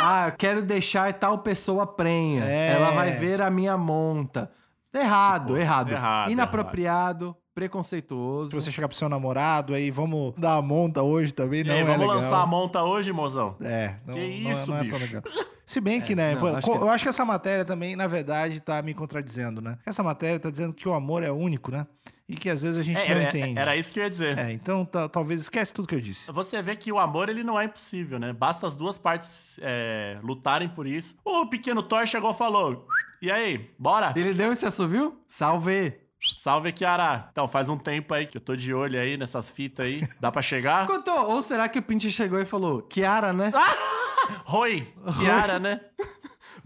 Ah, 0.00 0.28
eu 0.28 0.32
quero 0.38 0.62
deixar 0.62 1.12
tal 1.14 1.38
pessoa 1.38 1.84
prenha. 1.84 2.44
É. 2.44 2.74
Ela 2.74 2.92
vai 2.92 3.10
ver 3.16 3.42
a 3.42 3.50
minha 3.50 3.76
monta. 3.76 4.48
Errado, 4.94 5.56
errado. 5.56 5.90
errado, 5.92 6.30
Inapropriado, 6.30 7.36
preconceituoso. 7.54 8.50
Se 8.50 8.54
você 8.54 8.70
chegar 8.70 8.88
pro 8.88 8.96
seu 8.96 9.08
namorado, 9.08 9.74
aí 9.74 9.90
vamos 9.90 10.34
dar 10.38 10.54
a 10.54 10.62
monta 10.62 11.02
hoje 11.02 11.32
também, 11.32 11.60
E 11.60 11.64
não 11.64 11.74
aí, 11.74 11.80
é 11.80 11.84
vamos 11.84 12.00
legal. 12.00 12.14
lançar 12.16 12.40
a 12.42 12.46
monta 12.46 12.82
hoje, 12.82 13.12
mozão? 13.12 13.56
É, 13.60 13.96
não, 14.06 14.14
Que 14.14 14.20
não- 14.20 14.50
isso, 14.52 14.70
não 14.70 14.78
é 14.78 14.82
bicho. 14.84 14.98
legal. 14.98 15.22
Se 15.66 15.80
bem 15.82 16.00
que, 16.00 16.14
né, 16.14 16.32
não, 16.34 16.40
pô, 16.40 16.46
acho 16.48 16.62
que- 16.70 16.76
eu 16.78 16.88
acho 16.88 17.04
que 17.04 17.08
essa 17.10 17.24
matéria 17.26 17.64
também, 17.64 17.94
na 17.94 18.06
verdade, 18.06 18.58
tá 18.60 18.80
me 18.80 18.94
contradizendo, 18.94 19.60
né? 19.60 19.76
Essa 19.84 20.02
matéria 20.02 20.40
tá 20.40 20.50
dizendo 20.50 20.72
que 20.72 20.88
o 20.88 20.94
amor 20.94 21.22
é 21.22 21.30
único, 21.30 21.70
né? 21.70 21.86
E 22.28 22.34
que 22.36 22.50
às 22.50 22.62
vezes 22.62 22.78
a 22.78 22.82
gente 22.82 23.00
É, 23.00 23.14
não 23.14 23.20
é, 23.22 23.28
entende. 23.28 23.58
era 23.58 23.74
isso 23.74 23.90
que 23.90 23.98
eu 23.98 24.04
ia 24.04 24.10
dizer. 24.10 24.36
É, 24.38 24.52
então 24.52 24.84
tá- 24.84 25.08
talvez 25.08 25.40
esquece 25.40 25.72
tudo 25.72 25.88
que 25.88 25.94
eu 25.94 26.00
disse. 26.00 26.30
Você 26.30 26.60
vê 26.60 26.76
que 26.76 26.92
o 26.92 26.98
amor 26.98 27.28
ele 27.30 27.42
não 27.42 27.58
é 27.58 27.64
impossível, 27.64 28.18
né? 28.18 28.32
Basta 28.34 28.66
as 28.66 28.76
duas 28.76 28.98
partes 28.98 29.58
é, 29.62 30.18
lutarem 30.22 30.68
por 30.68 30.86
isso. 30.86 31.16
O 31.24 31.46
pequeno 31.46 31.82
Thor 31.82 32.06
chegou 32.06 32.30
e 32.30 32.34
falou: 32.34 32.86
E 33.22 33.30
aí, 33.30 33.70
bora? 33.78 34.12
Ele 34.14 34.34
deu 34.34 34.52
esse 34.52 34.66
assovio? 34.66 35.18
Salve! 35.26 35.94
Salve, 36.36 36.72
Kiara. 36.72 37.28
Então, 37.30 37.46
faz 37.46 37.68
um 37.68 37.78
tempo 37.78 38.12
aí 38.12 38.26
que 38.26 38.36
eu 38.36 38.40
tô 38.40 38.56
de 38.56 38.74
olho 38.74 39.00
aí 39.00 39.16
nessas 39.16 39.50
fitas 39.52 39.86
aí. 39.86 40.06
Dá 40.20 40.30
pra 40.32 40.42
chegar? 40.42 40.84
Contou. 40.88 41.30
Ou 41.30 41.40
será 41.40 41.68
que 41.68 41.78
o 41.78 41.82
Pinch 41.82 42.10
chegou 42.10 42.40
e 42.40 42.44
falou, 42.44 42.82
Kiara, 42.82 43.32
né? 43.32 43.52
Roi, 44.44 44.86
Kiara, 45.18 45.58
né? 45.58 45.80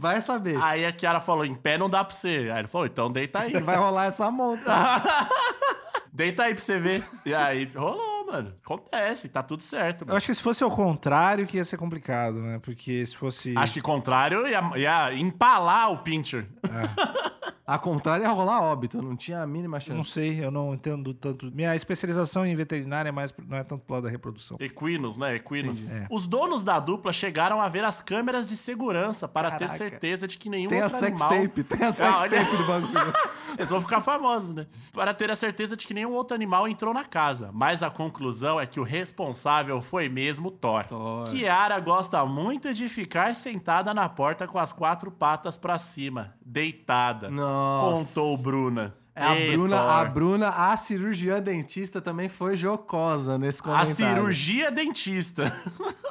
Vai 0.03 0.21
saber. 0.21 0.61
Aí 0.61 0.85
a 0.85 0.91
Kiara 0.91 1.21
falou: 1.21 1.45
Em 1.45 1.55
pé 1.55 1.79
não 1.79 1.89
dá 1.89 2.03
pra 2.05 2.13
você. 2.15 2.51
Aí 2.53 2.59
ele 2.59 2.67
falou: 2.67 2.89
Então 2.89 3.09
deita 3.11 3.39
aí. 3.39 3.53
Vai 3.63 3.77
rolar 3.77 4.07
essa 4.07 4.29
monta. 4.33 4.65
Deita 6.13 6.43
aí 6.43 6.53
pra 6.53 6.63
você 6.63 6.79
ver. 6.79 7.03
E 7.25 7.33
aí 7.35 7.65
rolou, 7.75 8.27
mano. 8.27 8.53
Acontece, 8.63 9.31
tá 9.31 9.43
tudo 9.43 9.63
certo. 9.63 10.03
Eu 10.03 10.09
Mano. 10.09 10.19
acho 10.19 10.27
que 10.27 10.35
se 10.35 10.43
fosse 10.43 10.63
ao 10.63 10.71
contrário 10.71 11.47
que 11.47 11.57
ia 11.57 11.65
ser 11.65 11.79
complicado, 11.79 12.35
né? 12.35 12.59
Porque 12.63 13.07
se 13.07 13.17
fosse... 13.17 13.55
Acho 13.57 13.73
que 13.73 13.81
contrário 13.81 14.47
ia, 14.47 14.61
ia 14.77 15.15
empalar 15.15 15.91
o 15.91 15.99
Pincher. 15.99 16.47
A 17.65 17.79
contrário 17.79 18.25
ia 18.25 18.31
rolar 18.31 18.61
óbito. 18.61 19.01
Não 19.01 19.15
tinha 19.15 19.41
a 19.43 19.47
mínima 19.47 19.77
Não 19.77 19.81
chance. 19.99 20.11
sei, 20.11 20.45
eu 20.45 20.51
não 20.51 20.75
entendo 20.75 21.15
tanto. 21.15 21.51
Minha 21.55 21.77
especialização 21.77 22.45
em 22.45 22.55
veterinária 22.57 23.09
é 23.09 23.13
mais, 23.13 23.33
não 23.47 23.57
é 23.57 23.63
tanto 23.63 23.85
pro 23.85 23.95
lado 23.95 24.05
da 24.05 24.11
reprodução. 24.11 24.57
Equinos, 24.61 25.17
né? 25.17 25.37
Equinos. 25.37 25.89
É. 25.89 26.07
Os 26.11 26.27
donos 26.27 26.65
da 26.65 26.81
dupla 26.81 27.13
chegaram 27.13 27.61
a 27.61 27.69
ver 27.69 27.85
as 27.85 28.03
câmeras 28.03 28.49
de 28.49 28.57
segurança 28.57 29.29
para 29.29 29.51
ter 29.53 29.59
Caraca. 29.67 29.77
certeza 29.77 30.27
de 30.27 30.39
que 30.39 30.49
nenhum 30.49 30.71
Tem 30.71 30.81
a 30.81 30.85
outro 30.85 31.07
animal... 31.07 31.29
Tem 31.29 31.87
a 31.87 31.89
Ah, 31.89 31.93
sex 31.93 32.21
olha- 32.21 32.45
tape 32.45 32.57
do 32.57 32.65
bagulho. 32.67 33.13
Eles 33.57 33.69
vão 33.71 33.81
ficar 33.83 34.01
famosos, 34.01 34.55
né? 34.55 34.67
Para 34.93 35.13
ter 35.15 35.31
a 35.31 35.37
certeza 35.37 35.77
de 35.77 35.87
que 35.87 35.93
nenhum 35.95 36.13
outro 36.15 36.35
animal 36.35 36.67
entrou 36.67 36.93
na 36.95 37.05
casa. 37.05 37.51
Mas 37.53 37.83
a 37.83 37.91
conclusão 37.91 38.59
é 38.59 38.67
que 38.67 38.81
o 38.81 38.83
responsável 38.83 39.81
foi 39.83 40.09
mesmo 40.09 40.51
Thor. 40.51 40.85
Thor. 40.87 41.25
Kiara 41.25 41.79
gosta 41.79 42.25
muito 42.25 42.73
de 42.75 42.89
ficar 42.89 43.35
sentada 43.37 43.93
na 43.95 44.09
porta 44.09 44.49
com 44.49 44.59
as 44.59 44.73
quatro 44.73 45.11
patas 45.11 45.59
pra 45.59 45.79
cima, 45.79 46.35
deitada. 46.45 47.31
Nossa. 47.53 48.15
Contou 48.21 48.39
Bruna. 48.39 48.95
A 49.15 49.35
Ei, 49.37 49.53
Bruna, 49.53 49.77
Thor. 49.77 49.91
a 49.91 50.05
Bruna, 50.07 50.49
a 50.49 50.77
cirurgiã 50.77 51.39
dentista 51.41 52.01
também 52.01 52.31
foi 52.31 52.57
jocosa 52.57 53.37
nesse 53.37 53.61
A 53.61 53.65
comentário. 53.65 53.95
cirurgia 53.95 54.71
dentista. 54.71 55.53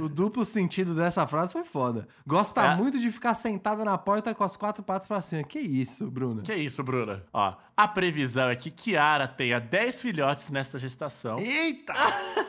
O 0.00 0.08
duplo 0.08 0.42
sentido 0.42 0.94
dessa 0.94 1.26
frase 1.26 1.52
foi 1.52 1.66
foda. 1.66 2.08
Gosta 2.26 2.62
É. 2.62 2.74
muito 2.76 2.98
de 2.98 3.10
ficar 3.10 3.34
sentada 3.34 3.84
na 3.84 3.98
porta 3.98 4.34
com 4.34 4.42
as 4.42 4.56
quatro 4.56 4.82
patas 4.82 5.06
pra 5.06 5.20
cima. 5.20 5.42
Que 5.42 5.58
isso, 5.58 6.10
Bruna? 6.10 6.40
Que 6.40 6.54
isso, 6.54 6.82
Bruna? 6.82 7.22
Ó, 7.30 7.52
a 7.76 7.86
previsão 7.88 8.48
é 8.48 8.56
que 8.56 8.70
Kiara 8.70 9.28
tenha 9.28 9.60
10 9.60 10.00
filhotes 10.00 10.50
nesta 10.50 10.78
gestação. 10.78 11.38
Eita! 11.38 11.92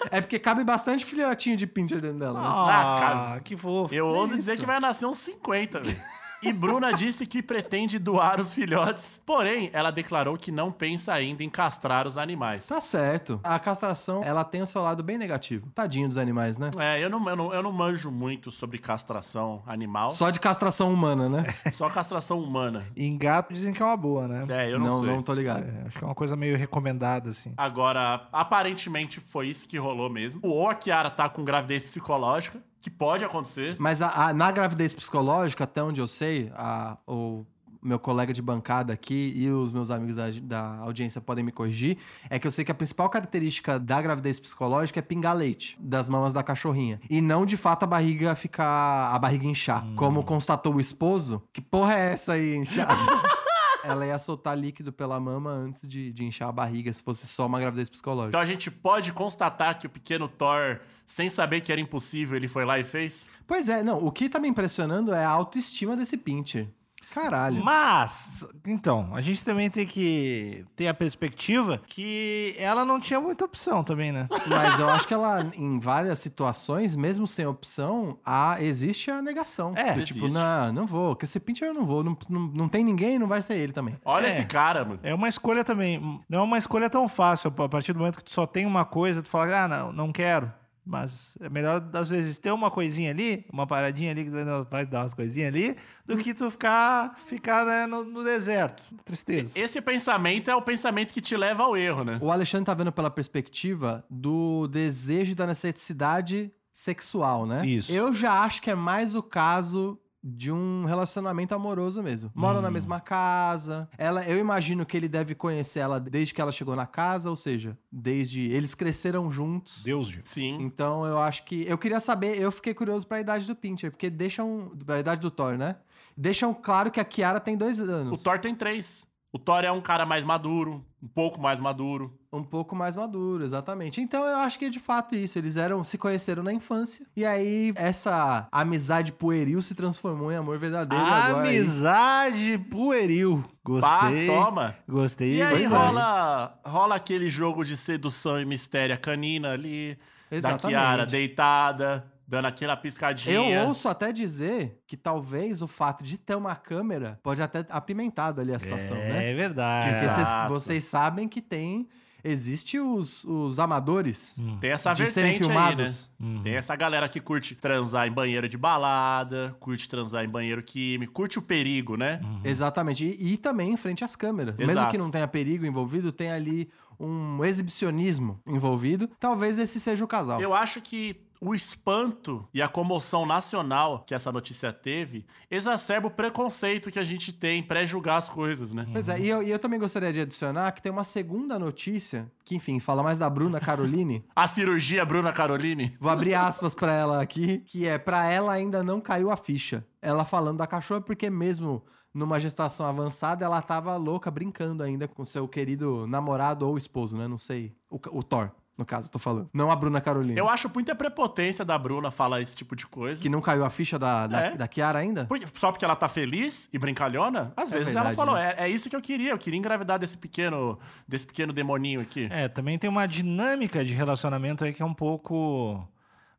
É 0.10 0.22
porque 0.22 0.40
cabe 0.40 0.64
bastante 0.64 1.04
filhotinho 1.04 1.58
de 1.58 1.68
pincher 1.68 2.00
dentro 2.00 2.20
dela. 2.20 2.40
né? 2.40 2.48
Ah, 2.48 2.64
Ah, 2.96 3.00
cara. 3.00 3.40
que 3.42 3.58
fofo. 3.58 3.94
Eu 3.94 4.06
Que 4.06 4.18
ouso 4.18 4.26
isso? 4.36 4.38
dizer 4.38 4.58
que 4.58 4.66
vai 4.66 4.80
nascer 4.80 5.06
uns 5.06 5.18
50, 5.18 5.82
velho. 5.82 6.02
E 6.44 6.52
Bruna 6.52 6.92
disse 6.92 7.26
que 7.26 7.42
pretende 7.42 7.98
doar 7.98 8.42
os 8.42 8.54
filhotes, 8.54 9.22
porém, 9.26 9.70
ela 9.72 9.92
declarou 9.92 10.38
que 10.38 10.52
não 10.52 10.72
pensa 10.72 11.14
ainda 11.14 11.44
em 11.44 11.50
castrar 11.50 12.06
os 12.06 12.18
animais. 12.18 12.68
Tá 12.68 12.82
certo. 12.82 13.40
A 13.44 13.58
castração, 13.58 14.22
ela 14.24 14.44
tem 14.44 14.62
o 14.62 14.66
seu 14.66 14.82
lado 14.82 15.02
bem 15.02 15.18
negativo. 15.18 15.70
Tadinho 15.74 16.08
dos 16.08 16.18
animais, 16.18 16.58
né? 16.58 16.72
É, 16.78 17.04
eu 17.04 17.10
não, 17.10 17.30
eu, 17.30 17.36
não, 17.36 17.54
eu 17.54 17.64
não 17.64 17.72
manjo 17.72 18.12
muito 18.12 18.52
sobre 18.52 18.78
castração 18.78 19.64
animal, 19.66 20.10
só, 20.10 20.26
Só 20.26 20.30
de 20.30 20.40
castração 20.40 20.94
humana, 20.94 21.30
né? 21.30 21.46
castração 21.94 22.40
humana. 22.40 22.86
Em 22.96 23.18
gato 23.18 23.54
dizem 23.54 23.74
que 23.74 23.82
é 23.82 23.86
uma 23.86 23.96
boa, 23.96 24.28
né? 24.28 24.46
É, 24.50 24.72
eu 24.72 24.80
não, 24.80 24.88
não, 24.88 25.00
sei. 25.00 25.08
não 25.08 25.22
tô 25.22 25.34
ligado. 25.34 25.64
É, 25.64 25.88
acho 25.88 25.98
que 25.98 26.04
é 26.04 26.08
uma 26.08 26.16
coisa 26.16 26.36
meio 26.36 26.58
recomendada, 26.58 27.30
assim. 27.30 27.54
Agora, 27.56 28.28
aparentemente 28.32 29.20
foi 29.20 29.48
isso 29.48 29.68
que 29.68 29.78
rolou 29.78 30.10
mesmo. 30.10 30.42
Ou 30.44 30.70
a 30.70 30.76
Kiara 30.76 31.10
tá 31.10 31.30
com 31.30 31.44
gravidez 31.44 31.84
psicológica, 31.84 32.60
que 32.84 32.90
pode 32.90 33.24
acontecer. 33.24 33.78
Mas 33.80 34.02
a- 34.02 34.28
a- 34.28 34.34
na 34.34 34.52
gravidez 34.52 34.92
psicológica, 34.94 35.64
até 35.64 35.82
onde 35.82 36.02
eu 36.02 36.08
sei, 36.08 36.52
a, 36.54 36.98
o, 37.08 37.46
meu 37.82 37.98
colega 37.98 38.34
de 38.34 38.42
bancada 38.42 38.92
aqui 38.94 39.34
e 39.36 39.50
os 39.50 39.72
meus 39.72 39.90
amigos 39.90 40.16
da, 40.16 40.30
da 40.42 40.78
audiência 40.80 41.20
podem 41.22 41.44
me 41.44 41.52
corrigir, 41.52 41.98
é 42.30 42.38
que 42.40 42.46
eu 42.48 42.52
sei 42.52 42.64
que 42.64 42.72
a 42.72 42.76
principal 42.76 43.10
característica 43.10 43.78
da 43.80 44.02
gravidez 44.02 44.40
psicológica 44.40 45.00
é 45.00 45.02
pingar 45.02 45.36
leite 45.36 45.78
das 45.80 46.08
mamas 46.10 46.34
da 46.34 46.42
cachorrinha. 46.44 47.00
E 47.10 47.22
não, 47.22 47.46
de 47.46 47.58
fato, 47.58 47.84
a 47.84 47.88
barriga 47.88 48.36
ficar... 48.36 49.14
a 49.14 49.20
barriga 49.20 49.46
inchar. 49.48 49.86
Como 49.96 50.24
constatou 50.24 50.76
o 50.76 50.80
esposo, 50.80 51.42
que 51.52 51.62
porra 51.62 51.94
é 51.96 52.14
essa 52.14 52.34
aí, 52.34 52.56
inchada? 52.56 52.94
Ela 53.84 54.06
ia 54.08 54.18
soltar 54.18 54.58
líquido 54.58 54.94
pela 54.94 55.20
mama 55.20 55.52
antes 55.52 55.88
de, 55.88 56.12
de 56.12 56.24
inchar 56.24 56.50
a 56.50 56.52
barriga, 56.52 56.92
se 56.92 57.04
fosse 57.04 57.28
só 57.28 57.46
uma 57.46 57.60
gravidez 57.60 57.90
psicológica. 57.90 58.30
Então 58.30 58.42
a 58.42 58.46
gente 58.46 58.72
pode 58.72 59.12
constatar 59.12 59.78
que 59.78 59.86
o 59.86 59.90
pequeno 59.90 60.28
Thor, 60.28 60.80
sem 61.06 61.30
saber 61.30 61.62
que 61.62 61.72
era 61.72 61.82
impossível, 61.82 62.38
ele 62.38 62.48
foi 62.48 62.66
lá 62.66 62.80
e 62.80 62.84
fez? 62.84 63.30
Pois 63.46 63.68
é, 63.68 63.84
não, 63.84 64.04
o 64.04 64.12
que 64.12 64.30
tá 64.30 64.40
me 64.40 64.48
impressionando 64.48 65.14
é 65.14 65.24
a 65.26 65.30
autoestima 65.30 65.96
desse 65.96 66.18
Pincher. 66.18 66.68
Caralho. 67.14 67.64
Mas, 67.64 68.46
então, 68.66 69.10
a 69.14 69.22
gente 69.22 69.46
também 69.46 69.70
tem 69.70 69.86
que 69.86 70.66
ter 70.76 70.88
a 70.88 70.94
perspectiva 70.96 71.80
que 71.86 72.56
ela 72.58 72.84
não 72.84 73.00
tinha 73.00 73.22
muita 73.22 73.46
opção 73.46 73.84
também, 73.84 74.12
né? 74.12 74.28
Mas 74.48 74.80
eu 74.80 74.90
acho 74.90 75.08
que 75.08 75.14
ela, 75.14 75.46
em 75.56 75.80
várias 75.80 76.18
situações, 76.18 76.96
mesmo 76.96 77.28
sem 77.28 77.46
opção, 77.46 78.18
há, 78.26 78.58
existe 78.60 79.12
a 79.12 79.22
negação. 79.22 79.74
É, 79.76 79.94
Do 79.94 80.04
tipo, 80.04 80.28
não, 80.28 80.74
não 80.74 80.86
vou, 80.88 81.16
que 81.16 81.26
esse 81.26 81.40
Pincher 81.40 81.68
eu 81.68 81.74
não 81.74 81.86
vou, 81.86 82.04
não, 82.04 82.18
não, 82.28 82.40
não 82.48 82.68
tem 82.70 82.84
ninguém, 82.84 83.20
não 83.20 83.28
vai 83.28 83.42
ser 83.42 83.58
ele 83.58 83.74
também. 83.74 83.96
Olha 84.04 84.26
É. 84.26 84.30
esse 84.30 84.44
cara, 84.46 84.84
mano. 84.84 85.00
É 85.04 85.14
uma 85.14 85.28
escolha 85.28 85.64
também. 85.64 86.00
Não 86.28 86.40
é 86.40 86.42
uma 86.42 86.58
escolha 86.58 86.90
tão 86.90 87.08
fácil. 87.08 87.54
A 87.56 87.70
partir 87.70 87.94
do 87.94 88.00
momento 88.00 88.18
que 88.18 88.24
tu 88.24 88.32
só 88.32 88.48
tem 88.48 88.66
uma 88.66 88.86
coisa, 88.86 89.22
tu 89.22 89.30
fala, 89.30 89.64
ah, 89.66 89.68
não, 89.68 89.92
não 89.94 90.12
quero. 90.12 90.52
Mas 90.86 91.38
é 91.40 91.50
melhor, 91.50 91.82
às 91.94 92.10
vezes, 92.10 92.38
ter 92.38 92.52
uma 92.52 92.70
coisinha 92.70 93.12
ali, 93.12 93.46
uma 93.52 93.66
paradinha 93.66 94.12
ali, 94.12 94.26
que 94.26 94.30
tu 94.32 94.68
vai 94.70 94.86
dar- 94.86 95.00
umas 95.02 95.14
coisinhas 95.14 95.48
ali, 95.48 95.78
do 96.06 96.18
que 96.18 96.34
tu 96.34 96.52
ficar, 96.52 97.18
ficar 97.26 97.66
né, 97.66 97.86
no, 97.86 98.04
no 98.04 98.24
deserto. 98.24 98.84
Tristeza. 99.06 99.58
Esse 99.58 99.82
pensamento 99.82 100.52
é 100.52 100.56
o 100.56 100.62
pensamento 100.62 101.14
que 101.14 101.22
te 101.22 101.38
leva 101.38 101.64
ao 101.64 101.78
erro, 101.78 102.04
né? 102.04 102.20
O 102.22 102.32
Alexandre 102.32 102.66
tá 102.66 102.74
vendo 102.74 102.92
pela 102.92 103.10
perspectiva 103.10 104.04
do 104.10 104.68
desejo 104.68 105.32
e 105.32 105.36
da 105.36 105.48
necessidade 105.48 106.52
sexual, 106.74 107.46
né? 107.46 107.66
Isso. 107.66 107.92
Eu 107.92 108.14
já 108.14 108.42
acho 108.42 108.62
que 108.62 108.70
é 108.70 108.76
mais 108.76 109.16
o 109.16 109.24
caso 109.24 109.98
de 110.24 110.52
um 110.52 110.86
relacionamento 110.86 111.54
amoroso 111.54 112.02
mesmo. 112.02 112.32
Moram 112.34 112.62
na 112.62 112.72
mesma 112.72 113.02
casa. 113.02 113.90
Ela, 113.98 114.24
eu 114.24 114.38
imagino 114.40 114.86
que 114.86 114.96
ele 114.96 115.10
deve 115.10 115.36
conhecer 115.36 115.80
ela 115.80 116.00
desde 116.00 116.34
que 116.34 116.40
ela 116.40 116.52
chegou 116.52 116.76
na 116.76 116.86
casa, 116.86 117.30
ou 117.30 117.36
seja, 117.36 117.78
desde 117.92 118.50
eles 118.52 118.74
cresceram 118.74 119.30
juntos. 119.30 119.84
Deus, 119.84 120.08
Gil. 120.08 120.22
Sim. 120.24 120.58
Então 120.62 121.06
eu 121.06 121.20
acho 121.20 121.44
que 121.44 121.66
eu 121.68 121.78
queria 121.78 122.00
saber, 122.00 122.40
eu 122.42 122.52
fiquei 122.52 122.74
curioso 122.74 123.06
pra 123.06 123.20
idade 123.20 123.46
do 123.46 123.56
Pincher, 123.56 123.92
porque 123.92 124.10
deixam 124.10 124.72
a 124.88 125.00
idade 125.00 125.20
do 125.22 125.30
Thor, 125.30 125.58
né? 125.58 125.76
Deixam 126.16 126.54
claro 126.54 126.90
que 126.92 127.00
a 127.00 127.06
Kiara 127.06 127.40
tem 127.40 127.58
dois 127.58 127.80
O 127.80 127.84
anos. 127.84 128.22
Thor 128.22 128.40
tem 128.40 128.56
três. 128.56 129.06
O 129.36 129.40
Thor 129.40 129.64
é 129.66 129.72
um 129.72 129.82
cara 129.82 130.06
mais 130.06 130.24
maduro, 130.24 130.86
um 131.02 131.08
pouco 131.08 131.42
mais 131.42 131.60
maduro. 131.60 132.16
Um 132.32 132.44
pouco 132.44 132.76
mais 132.76 132.96
maduro, 132.96 133.44
exatamente. 133.44 134.00
Então 134.00 134.24
eu 134.28 134.38
acho 134.38 134.60
que 134.60 134.66
é 134.66 134.70
de 134.70 134.80
fato 134.80 135.16
isso. 135.16 135.40
Eles 135.40 135.58
eram, 135.58 135.84
se 135.84 135.98
conheceram 135.98 136.44
na 136.44 136.54
infância. 136.54 137.04
E 137.16 137.26
aí, 137.26 137.74
essa 137.76 138.48
amizade 138.52 139.12
pueril 139.12 139.60
se 139.64 139.74
transformou 139.74 140.32
em 140.32 140.36
amor 140.36 140.60
verdadeiro. 140.60 141.04
e 141.04 141.10
agora 141.10 141.50
Amizade 141.50 142.60
pueril. 142.70 143.44
Gostei. 143.64 144.28
Pá, 144.28 144.34
toma. 144.34 144.76
Gostei. 144.88 145.38
E 145.38 145.42
aí 145.42 145.50
gostei. 145.62 145.68
rola, 145.68 146.60
rola 146.64 146.96
aquele 146.96 147.28
jogo 147.28 147.66
de 147.66 147.76
sedução 147.76 148.40
e 148.40 148.46
mistério, 148.46 148.96
canina 149.00 149.52
ali, 149.54 149.98
da 150.30 150.38
Exatamente. 150.38 150.68
Kiara 150.68 151.06
deitada, 151.08 152.06
dando 152.28 152.46
aquela 152.46 152.76
piscadinha. 152.76 153.36
Eu 153.36 153.68
ouço 153.68 153.88
até 153.88 154.12
dizer 154.12 154.82
que 154.88 154.98
talvez 154.98 155.62
o 155.62 155.68
fato 155.68 156.04
de 156.04 156.18
ter 156.18 156.36
uma 156.36 156.56
câmera 156.56 157.20
pode 157.22 157.42
até 157.42 157.66
apimentado 157.70 158.42
ali 158.42 158.54
a 158.54 158.60
situação, 158.60 158.96
né? 158.98 159.32
É 159.32 159.34
verdade. 159.34 159.90
Porque 159.90 160.10
vocês, 160.10 160.28
vocês 160.50 160.84
sabem 160.86 161.28
que 161.28 161.42
tem. 161.42 161.88
Existe 162.26 162.80
os, 162.80 163.26
os 163.26 163.60
amadores 163.60 164.42
Tem 164.62 164.72
essa 164.72 164.94
de 164.94 165.06
serem 165.08 165.32
vertente 165.32 165.46
filmados. 165.46 166.10
aí, 166.22 166.26
né? 166.26 166.42
Tem 166.42 166.56
essa 166.56 166.74
galera 166.74 167.10
que 167.10 167.20
curte 167.20 167.54
transar 167.54 168.08
em 168.08 168.12
banheiro 168.14 168.48
de 168.48 168.58
balada, 168.58 169.54
curte 169.60 169.90
transar 169.90 170.24
em 170.24 170.30
banheiro 170.30 170.64
químico, 170.64 171.12
curte 171.12 171.38
o 171.38 171.42
perigo, 171.42 171.98
né? 171.98 172.22
Exatamente. 172.42 173.04
E, 173.04 173.34
e 173.34 173.38
também 173.38 173.74
em 173.74 173.76
frente 173.76 174.06
às 174.06 174.16
câmeras. 174.16 174.56
Mesmo 174.56 174.72
Exato. 174.72 174.92
que 174.92 174.98
não 174.98 175.12
tenha 175.12 175.28
perigo 175.28 175.66
envolvido, 175.66 176.14
tem 176.14 176.32
ali 176.32 176.70
um 176.98 177.44
exibicionismo 177.44 178.40
envolvido. 178.48 179.10
Talvez 179.20 179.60
esse 179.60 179.78
seja 179.78 180.06
o 180.06 180.08
casal. 180.08 180.40
Eu 180.40 180.54
acho 180.54 180.80
que 180.80 181.18
o 181.44 181.54
espanto 181.54 182.48
e 182.54 182.62
a 182.62 182.70
comoção 182.70 183.26
nacional 183.26 184.04
que 184.08 184.16
essa 184.16 184.32
notícia 184.32 184.72
teve 184.72 185.26
exacerba 185.52 186.08
o 186.08 186.12
preconceito 186.12 186.90
que 186.90 186.98
a 186.98 187.04
gente 187.04 187.34
tem 187.34 187.60
em 187.60 187.64
pré-julgar 187.64 188.18
as 188.18 188.30
coisas, 188.30 188.74
né? 188.74 188.88
Pois 188.90 189.10
é, 189.10 189.20
e 189.20 189.28
eu, 189.28 189.44
e 189.44 189.52
eu 189.52 189.60
também 189.60 189.78
gostaria 189.78 190.14
de 190.14 190.22
adicionar 190.22 190.72
que 190.72 190.82
tem 190.82 190.90
uma 190.90 191.04
segunda 191.04 191.60
notícia, 191.60 192.32
que 192.46 192.56
enfim, 192.56 192.80
fala 192.80 193.04
mais 193.04 193.20
da 193.20 193.30
Bruna 193.30 193.60
Caroline. 193.60 194.24
A 194.34 194.48
cirurgia 194.48 195.04
Bruna 195.04 195.34
Caroline. 195.34 195.94
Vou 196.00 196.10
abrir 196.10 196.34
aspas 196.34 196.74
pra 196.74 196.94
ela 196.94 197.22
aqui, 197.22 197.58
que 197.66 197.86
é 197.86 197.98
pra 197.98 198.26
ela 198.26 198.54
ainda 198.54 198.82
não 198.82 199.02
caiu 199.02 199.30
a 199.30 199.36
ficha. 199.36 199.86
Ela 200.02 200.24
falando 200.24 200.60
da 200.60 200.68
cachorra 200.68 201.02
porque 201.02 201.30
mesmo 201.30 201.84
numa 202.14 202.40
gestação 202.40 202.86
avançada 202.86 203.44
ela 203.44 203.62
tava 203.62 203.98
louca 203.98 204.32
brincando 204.32 204.82
ainda 204.82 205.08
com 205.10 205.26
seu 205.26 205.46
querido 205.48 206.08
namorado 206.08 206.68
ou 206.68 206.78
esposo, 206.78 207.18
né? 207.18 207.28
Não 207.28 207.38
sei. 207.38 207.76
O, 207.90 208.00
o 208.12 208.24
Thor, 208.24 208.52
no 208.78 208.86
caso, 208.86 209.12
tô 209.12 209.20
falando. 209.20 209.50
Não 209.54 209.70
a 209.70 209.76
Bruna 209.76 210.02
Caroline. 210.02 210.38
Eu 210.38 210.50
acho 210.50 210.70
muita 210.74 210.96
prepotência 210.96 211.64
da 211.64 211.78
Bruna 211.78 212.10
falar 212.10 212.42
esse 212.42 212.56
tipo 212.56 212.76
de 212.76 212.88
coisa. 212.88 213.22
Que 213.22 213.30
não 213.30 213.40
caiu 213.42 213.64
a 213.64 213.70
ficha 213.70 214.00
da, 214.00 214.26
da, 214.26 214.40
É. 214.42 214.56
da 214.56 214.68
Kiara 214.68 214.98
ainda? 215.00 215.26
Porque- 215.26 215.46
só 215.54 215.72
porque 215.72 215.86
ela 215.86 215.96
tá 215.96 216.10
feliz 216.10 216.70
e 216.74 216.80
brincalhona? 216.80 217.54
Às 217.56 217.72
É 217.72 217.78
vezes 217.78 217.94
ela 217.96 218.10
verdade, 218.10 218.16
falou, 218.16 218.36
né? 218.36 218.56
é, 218.58 218.64
é 218.66 218.70
isso 218.70 218.90
que 218.90 218.96
eu 218.96 219.02
queria, 219.02 219.32
eu 219.32 219.38
queria 219.38 219.60
engravidar 219.60 220.00
desse 220.00 220.18
pequeno, 220.18 220.80
desse 221.08 221.26
pequeno 221.26 221.54
demoninho 221.54 222.02
aqui. 222.02 222.28
É, 222.32 222.48
também 222.48 222.80
tem 222.80 222.90
uma 222.90 223.06
dinâmica 223.08 223.86
de 223.86 223.94
relacionamento 223.94 224.64
aí 224.66 224.74
que 224.74 224.82
é 224.82 224.86
um 224.86 224.94
pouco 224.94 225.88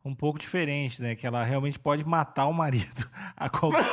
um 0.04 0.14
pouco 0.14 0.38
diferente, 0.38 1.00
né? 1.00 1.14
Que 1.14 1.26
ela 1.26 1.42
realmente 1.44 1.78
pode 1.78 2.04
matar 2.04 2.46
o 2.46 2.52
marido. 2.52 3.08
A 3.36 3.48
qualquer... 3.48 3.86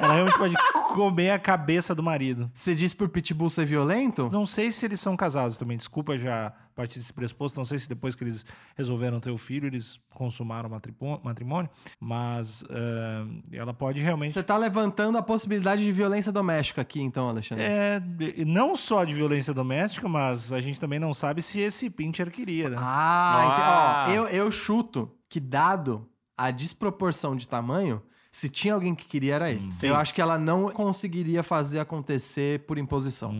ela 0.00 0.14
realmente 0.14 0.38
pode 0.38 0.54
comer 0.94 1.30
a 1.30 1.38
cabeça 1.38 1.94
do 1.94 2.02
marido. 2.02 2.50
Você 2.54 2.74
diz 2.74 2.94
por 2.94 3.08
Pitbull 3.10 3.50
ser 3.50 3.66
violento? 3.66 4.30
Não 4.32 4.46
sei 4.46 4.70
se 4.70 4.86
eles 4.86 5.00
são 5.00 5.16
casados 5.16 5.56
também, 5.58 5.76
desculpa 5.76 6.16
já 6.16 6.52
partir 6.74 6.98
desse 6.98 7.12
pressuposto, 7.12 7.58
não 7.58 7.64
sei 7.64 7.78
se 7.78 7.88
depois 7.88 8.14
que 8.14 8.24
eles 8.24 8.44
resolveram 8.76 9.20
ter 9.20 9.30
o 9.30 9.38
filho, 9.38 9.66
eles 9.66 10.00
consumaram 10.12 10.68
o 10.68 11.20
matrimônio, 11.24 11.70
mas 12.00 12.64
ah, 12.70 13.26
ela 13.52 13.72
pode 13.72 14.00
realmente... 14.00 14.32
Você 14.32 14.42
tá 14.42 14.56
levantando 14.56 15.16
a 15.18 15.22
possibilidade 15.22 15.82
de 15.84 15.92
violência 15.92 16.32
doméstica 16.32 16.82
aqui, 16.82 17.00
então, 17.00 17.28
Alexandre. 17.28 17.64
É, 17.64 18.00
não 18.46 18.74
só 18.74 19.04
de 19.04 19.14
violência 19.14 19.54
doméstica, 19.54 20.08
mas 20.08 20.52
a 20.52 20.60
gente 20.60 20.80
também 20.80 20.98
não 20.98 21.14
sabe 21.14 21.42
se 21.42 21.60
esse 21.60 21.88
Pincher 21.90 22.30
queria, 22.30 22.68
né? 22.70 22.76
Ah, 22.78 24.04
Ah. 24.04 24.06
ó, 24.08 24.10
eu, 24.10 24.26
eu 24.28 24.50
chuto 24.50 25.10
que 25.28 25.38
dado 25.40 26.08
a 26.36 26.50
desproporção 26.50 27.36
de 27.36 27.46
tamanho, 27.46 28.02
se 28.36 28.48
tinha 28.48 28.74
alguém 28.74 28.96
que 28.96 29.04
queria 29.06 29.36
era 29.36 29.48
ele. 29.48 29.70
Sim. 29.70 29.86
Eu 29.86 29.94
acho 29.94 30.12
que 30.12 30.20
ela 30.20 30.36
não 30.36 30.68
conseguiria 30.70 31.40
fazer 31.44 31.78
acontecer 31.78 32.58
por 32.66 32.78
imposição. 32.78 33.32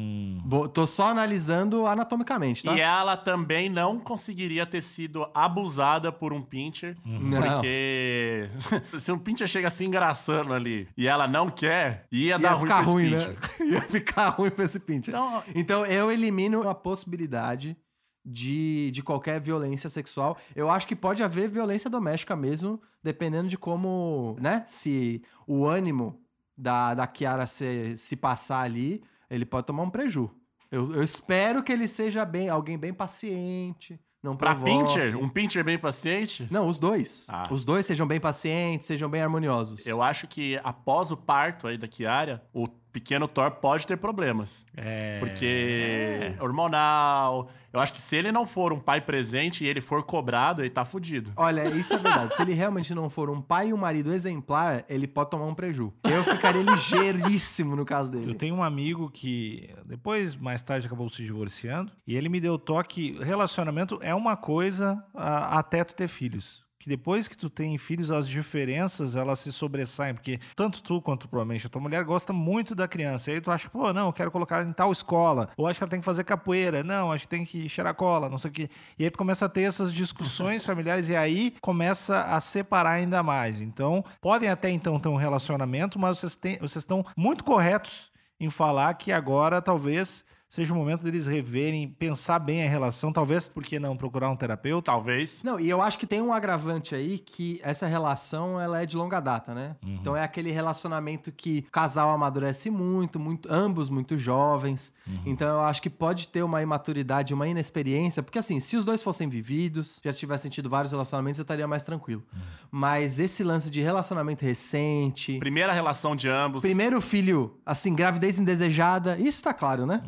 Vou- 0.46 0.68
tô 0.68 0.86
só 0.86 1.08
analisando 1.08 1.84
anatomicamente, 1.84 2.62
tá? 2.62 2.76
E 2.76 2.80
ela 2.80 3.16
também 3.16 3.68
não 3.68 3.98
conseguiria 3.98 4.64
ter 4.64 4.80
sido 4.80 5.26
abusada 5.34 6.12
por 6.12 6.32
um 6.32 6.40
pincher, 6.40 6.96
Não. 7.04 7.40
porque 7.42 8.48
se 8.96 9.10
um 9.10 9.18
pincher 9.18 9.48
chega 9.48 9.68
se 9.68 9.84
engraçando 9.84 10.52
ali 10.54 10.86
e 10.96 11.08
ela 11.08 11.26
não 11.26 11.50
quer, 11.50 12.06
ia, 12.12 12.38
dar 12.38 12.50
Ia 12.50 12.54
ruim 12.54 12.62
ficar 12.62 12.74
pra 12.76 12.82
esse 12.84 12.92
ruim, 12.92 13.10
pincher. 13.10 13.28
né? 13.30 13.66
Ia 13.74 13.80
ficar 13.82 14.28
ruim 14.28 14.50
pra 14.50 14.64
esse 14.64 14.78
pincher. 14.78 15.12
Então, 15.12 15.42
Então 15.56 15.86
eu 15.86 16.12
elimino 16.12 16.68
a 16.68 16.74
possibilidade 16.74 17.76
de, 18.24 18.90
de 18.90 19.02
qualquer 19.02 19.40
violência 19.40 19.90
sexual. 19.90 20.38
Eu 20.56 20.70
acho 20.70 20.86
que 20.86 20.96
pode 20.96 21.22
haver 21.22 21.48
violência 21.48 21.90
doméstica 21.90 22.34
mesmo, 22.34 22.80
dependendo 23.02 23.48
de 23.48 23.58
como, 23.58 24.36
né? 24.40 24.62
Se 24.66 25.22
o 25.46 25.66
ânimo 25.66 26.20
da, 26.56 26.94
da 26.94 27.06
Kiara 27.06 27.46
se, 27.46 27.96
se 27.96 28.16
passar 28.16 28.60
ali, 28.62 29.02
ele 29.28 29.44
pode 29.44 29.66
tomar 29.66 29.82
um 29.82 29.90
preju. 29.90 30.30
Eu, 30.70 30.92
eu 30.94 31.02
espero 31.02 31.62
que 31.62 31.72
ele 31.72 31.86
seja 31.86 32.24
bem, 32.24 32.48
alguém 32.48 32.78
bem 32.78 32.92
paciente, 32.94 34.00
não 34.22 34.36
pra 34.36 34.54
provoque. 34.54 34.84
pincher, 34.84 35.16
um 35.16 35.28
pincher 35.28 35.62
bem 35.62 35.78
paciente, 35.78 36.48
Não, 36.50 36.66
os 36.66 36.78
dois. 36.78 37.26
Ah. 37.28 37.46
Os 37.50 37.64
dois 37.64 37.84
sejam 37.84 38.06
bem 38.06 38.18
pacientes, 38.18 38.86
sejam 38.86 39.08
bem 39.08 39.20
harmoniosos. 39.22 39.86
eu 39.86 40.00
acho 40.00 40.26
que 40.26 40.58
após 40.64 41.10
o 41.10 41.16
parto 41.16 41.66
aí 41.68 41.76
da 41.76 41.86
Kiara, 41.86 42.42
o 42.52 42.66
pequeno 42.94 43.28
Thor 43.28 43.50
pode 43.50 43.86
ter 43.86 43.98
problemas. 43.98 44.64
É... 44.76 45.18
Porque 45.18 46.34
hormonal. 46.40 47.50
Eu 47.72 47.80
acho 47.80 47.92
que 47.92 48.00
se 48.00 48.14
ele 48.14 48.30
não 48.30 48.46
for 48.46 48.72
um 48.72 48.78
pai 48.78 49.00
presente 49.00 49.64
e 49.64 49.66
ele 49.66 49.80
for 49.80 50.00
cobrado, 50.04 50.62
ele 50.62 50.70
tá 50.70 50.84
fudido. 50.84 51.32
Olha, 51.34 51.64
isso 51.76 51.92
é 51.92 51.98
verdade. 51.98 52.32
Se 52.32 52.40
ele 52.42 52.52
realmente 52.54 52.94
não 52.94 53.10
for 53.10 53.28
um 53.28 53.42
pai 53.42 53.70
e 53.70 53.72
um 53.72 53.76
marido 53.76 54.14
exemplar, 54.14 54.84
ele 54.88 55.08
pode 55.08 55.30
tomar 55.30 55.46
um 55.46 55.54
preju. 55.56 55.92
Eu 56.04 56.22
ficaria 56.22 56.62
ligeiríssimo 56.62 57.74
no 57.74 57.84
caso 57.84 58.12
Eu 58.14 58.20
dele. 58.20 58.34
tenho 58.34 58.54
um 58.54 58.62
amigo 58.62 59.10
que 59.10 59.68
depois, 59.84 60.36
mais 60.36 60.62
tarde, 60.62 60.86
acabou 60.86 61.08
se 61.08 61.24
divorciando. 61.24 61.90
E 62.06 62.14
ele 62.16 62.28
me 62.28 62.38
deu 62.40 62.56
toque: 62.58 63.18
relacionamento 63.20 63.98
é 64.00 64.14
uma 64.14 64.36
coisa 64.36 65.04
a- 65.12 65.58
até 65.58 65.82
tu 65.82 65.96
ter 65.96 66.06
filhos. 66.06 66.63
Que 66.84 66.90
depois 66.90 67.26
que 67.26 67.34
tu 67.34 67.48
tem 67.48 67.78
filhos, 67.78 68.10
as 68.10 68.28
diferenças 68.28 69.16
elas 69.16 69.38
se 69.38 69.50
sobressaem, 69.50 70.12
porque 70.12 70.38
tanto 70.54 70.82
tu 70.82 71.00
quanto 71.00 71.26
provavelmente 71.26 71.66
a 71.66 71.70
tua 71.70 71.80
mulher 71.80 72.04
gosta 72.04 72.30
muito 72.30 72.74
da 72.74 72.86
criança. 72.86 73.30
E 73.30 73.34
aí 73.34 73.40
tu 73.40 73.50
acha, 73.50 73.70
pô, 73.70 73.90
não, 73.90 74.08
eu 74.08 74.12
quero 74.12 74.30
colocar 74.30 74.62
em 74.62 74.70
tal 74.70 74.92
escola, 74.92 75.48
ou 75.56 75.66
acho 75.66 75.78
que 75.78 75.84
ela 75.84 75.90
tem 75.90 76.00
que 76.00 76.04
fazer 76.04 76.24
capoeira, 76.24 76.84
não, 76.84 77.10
acho 77.10 77.22
que 77.22 77.28
tem 77.28 77.42
que 77.42 77.70
cheirar 77.70 77.94
cola, 77.94 78.28
não 78.28 78.36
sei 78.36 78.50
o 78.50 78.52
quê. 78.52 78.68
E 78.98 79.04
aí 79.04 79.10
tu 79.10 79.16
começa 79.16 79.46
a 79.46 79.48
ter 79.48 79.62
essas 79.62 79.90
discussões 79.90 80.62
familiares 80.66 81.08
e 81.08 81.16
aí 81.16 81.54
começa 81.62 82.20
a 82.20 82.38
separar 82.38 82.90
ainda 82.90 83.22
mais. 83.22 83.62
Então, 83.62 84.04
podem 84.20 84.50
até 84.50 84.68
então 84.68 85.00
ter 85.00 85.08
um 85.08 85.16
relacionamento, 85.16 85.98
mas 85.98 86.18
vocês, 86.18 86.36
têm, 86.36 86.58
vocês 86.58 86.82
estão 86.82 87.02
muito 87.16 87.44
corretos 87.44 88.12
em 88.38 88.50
falar 88.50 88.92
que 88.92 89.10
agora 89.10 89.62
talvez 89.62 90.22
seja 90.54 90.72
o 90.72 90.76
momento 90.76 91.02
deles 91.02 91.26
reverem, 91.26 91.88
pensar 91.88 92.38
bem 92.38 92.64
a 92.64 92.68
relação, 92.68 93.12
talvez, 93.12 93.48
por 93.48 93.62
que 93.62 93.78
não 93.78 93.96
procurar 93.96 94.30
um 94.30 94.36
terapeuta? 94.36 94.92
Talvez. 94.92 95.42
Não, 95.42 95.58
e 95.58 95.68
eu 95.68 95.82
acho 95.82 95.98
que 95.98 96.06
tem 96.06 96.22
um 96.22 96.32
agravante 96.32 96.94
aí 96.94 97.18
que 97.18 97.58
essa 97.62 97.86
relação 97.86 98.60
ela 98.60 98.80
é 98.80 98.86
de 98.86 98.96
longa 98.96 99.18
data, 99.18 99.52
né? 99.52 99.74
Uhum. 99.82 99.96
Então 100.00 100.16
é 100.16 100.22
aquele 100.22 100.52
relacionamento 100.52 101.32
que 101.32 101.64
o 101.66 101.70
casal 101.72 102.10
amadurece 102.10 102.70
muito, 102.70 103.18
muito 103.18 103.48
ambos 103.52 103.88
muito 103.88 104.16
jovens. 104.16 104.92
Uhum. 105.06 105.22
Então 105.26 105.48
eu 105.48 105.60
acho 105.62 105.82
que 105.82 105.90
pode 105.90 106.28
ter 106.28 106.42
uma 106.44 106.62
imaturidade, 106.62 107.34
uma 107.34 107.48
inexperiência, 107.48 108.22
porque 108.22 108.38
assim, 108.38 108.60
se 108.60 108.76
os 108.76 108.84
dois 108.84 109.02
fossem 109.02 109.28
vividos, 109.28 110.00
já 110.04 110.12
tivessem 110.12 110.50
tido 110.50 110.70
vários 110.70 110.92
relacionamentos, 110.92 111.38
eu 111.38 111.42
estaria 111.42 111.66
mais 111.66 111.82
tranquilo. 111.82 112.22
Uhum. 112.32 112.40
Mas 112.70 113.18
esse 113.18 113.42
lance 113.42 113.68
de 113.68 113.80
relacionamento 113.80 114.44
recente, 114.44 115.38
Primeira 115.40 115.72
relação 115.72 116.14
de 116.14 116.28
ambos. 116.28 116.62
primeiro 116.62 117.00
filho, 117.00 117.56
assim, 117.66 117.92
gravidez 117.94 118.38
indesejada, 118.38 119.18
isso 119.18 119.42
tá 119.42 119.52
claro, 119.52 119.84
né? 119.84 120.02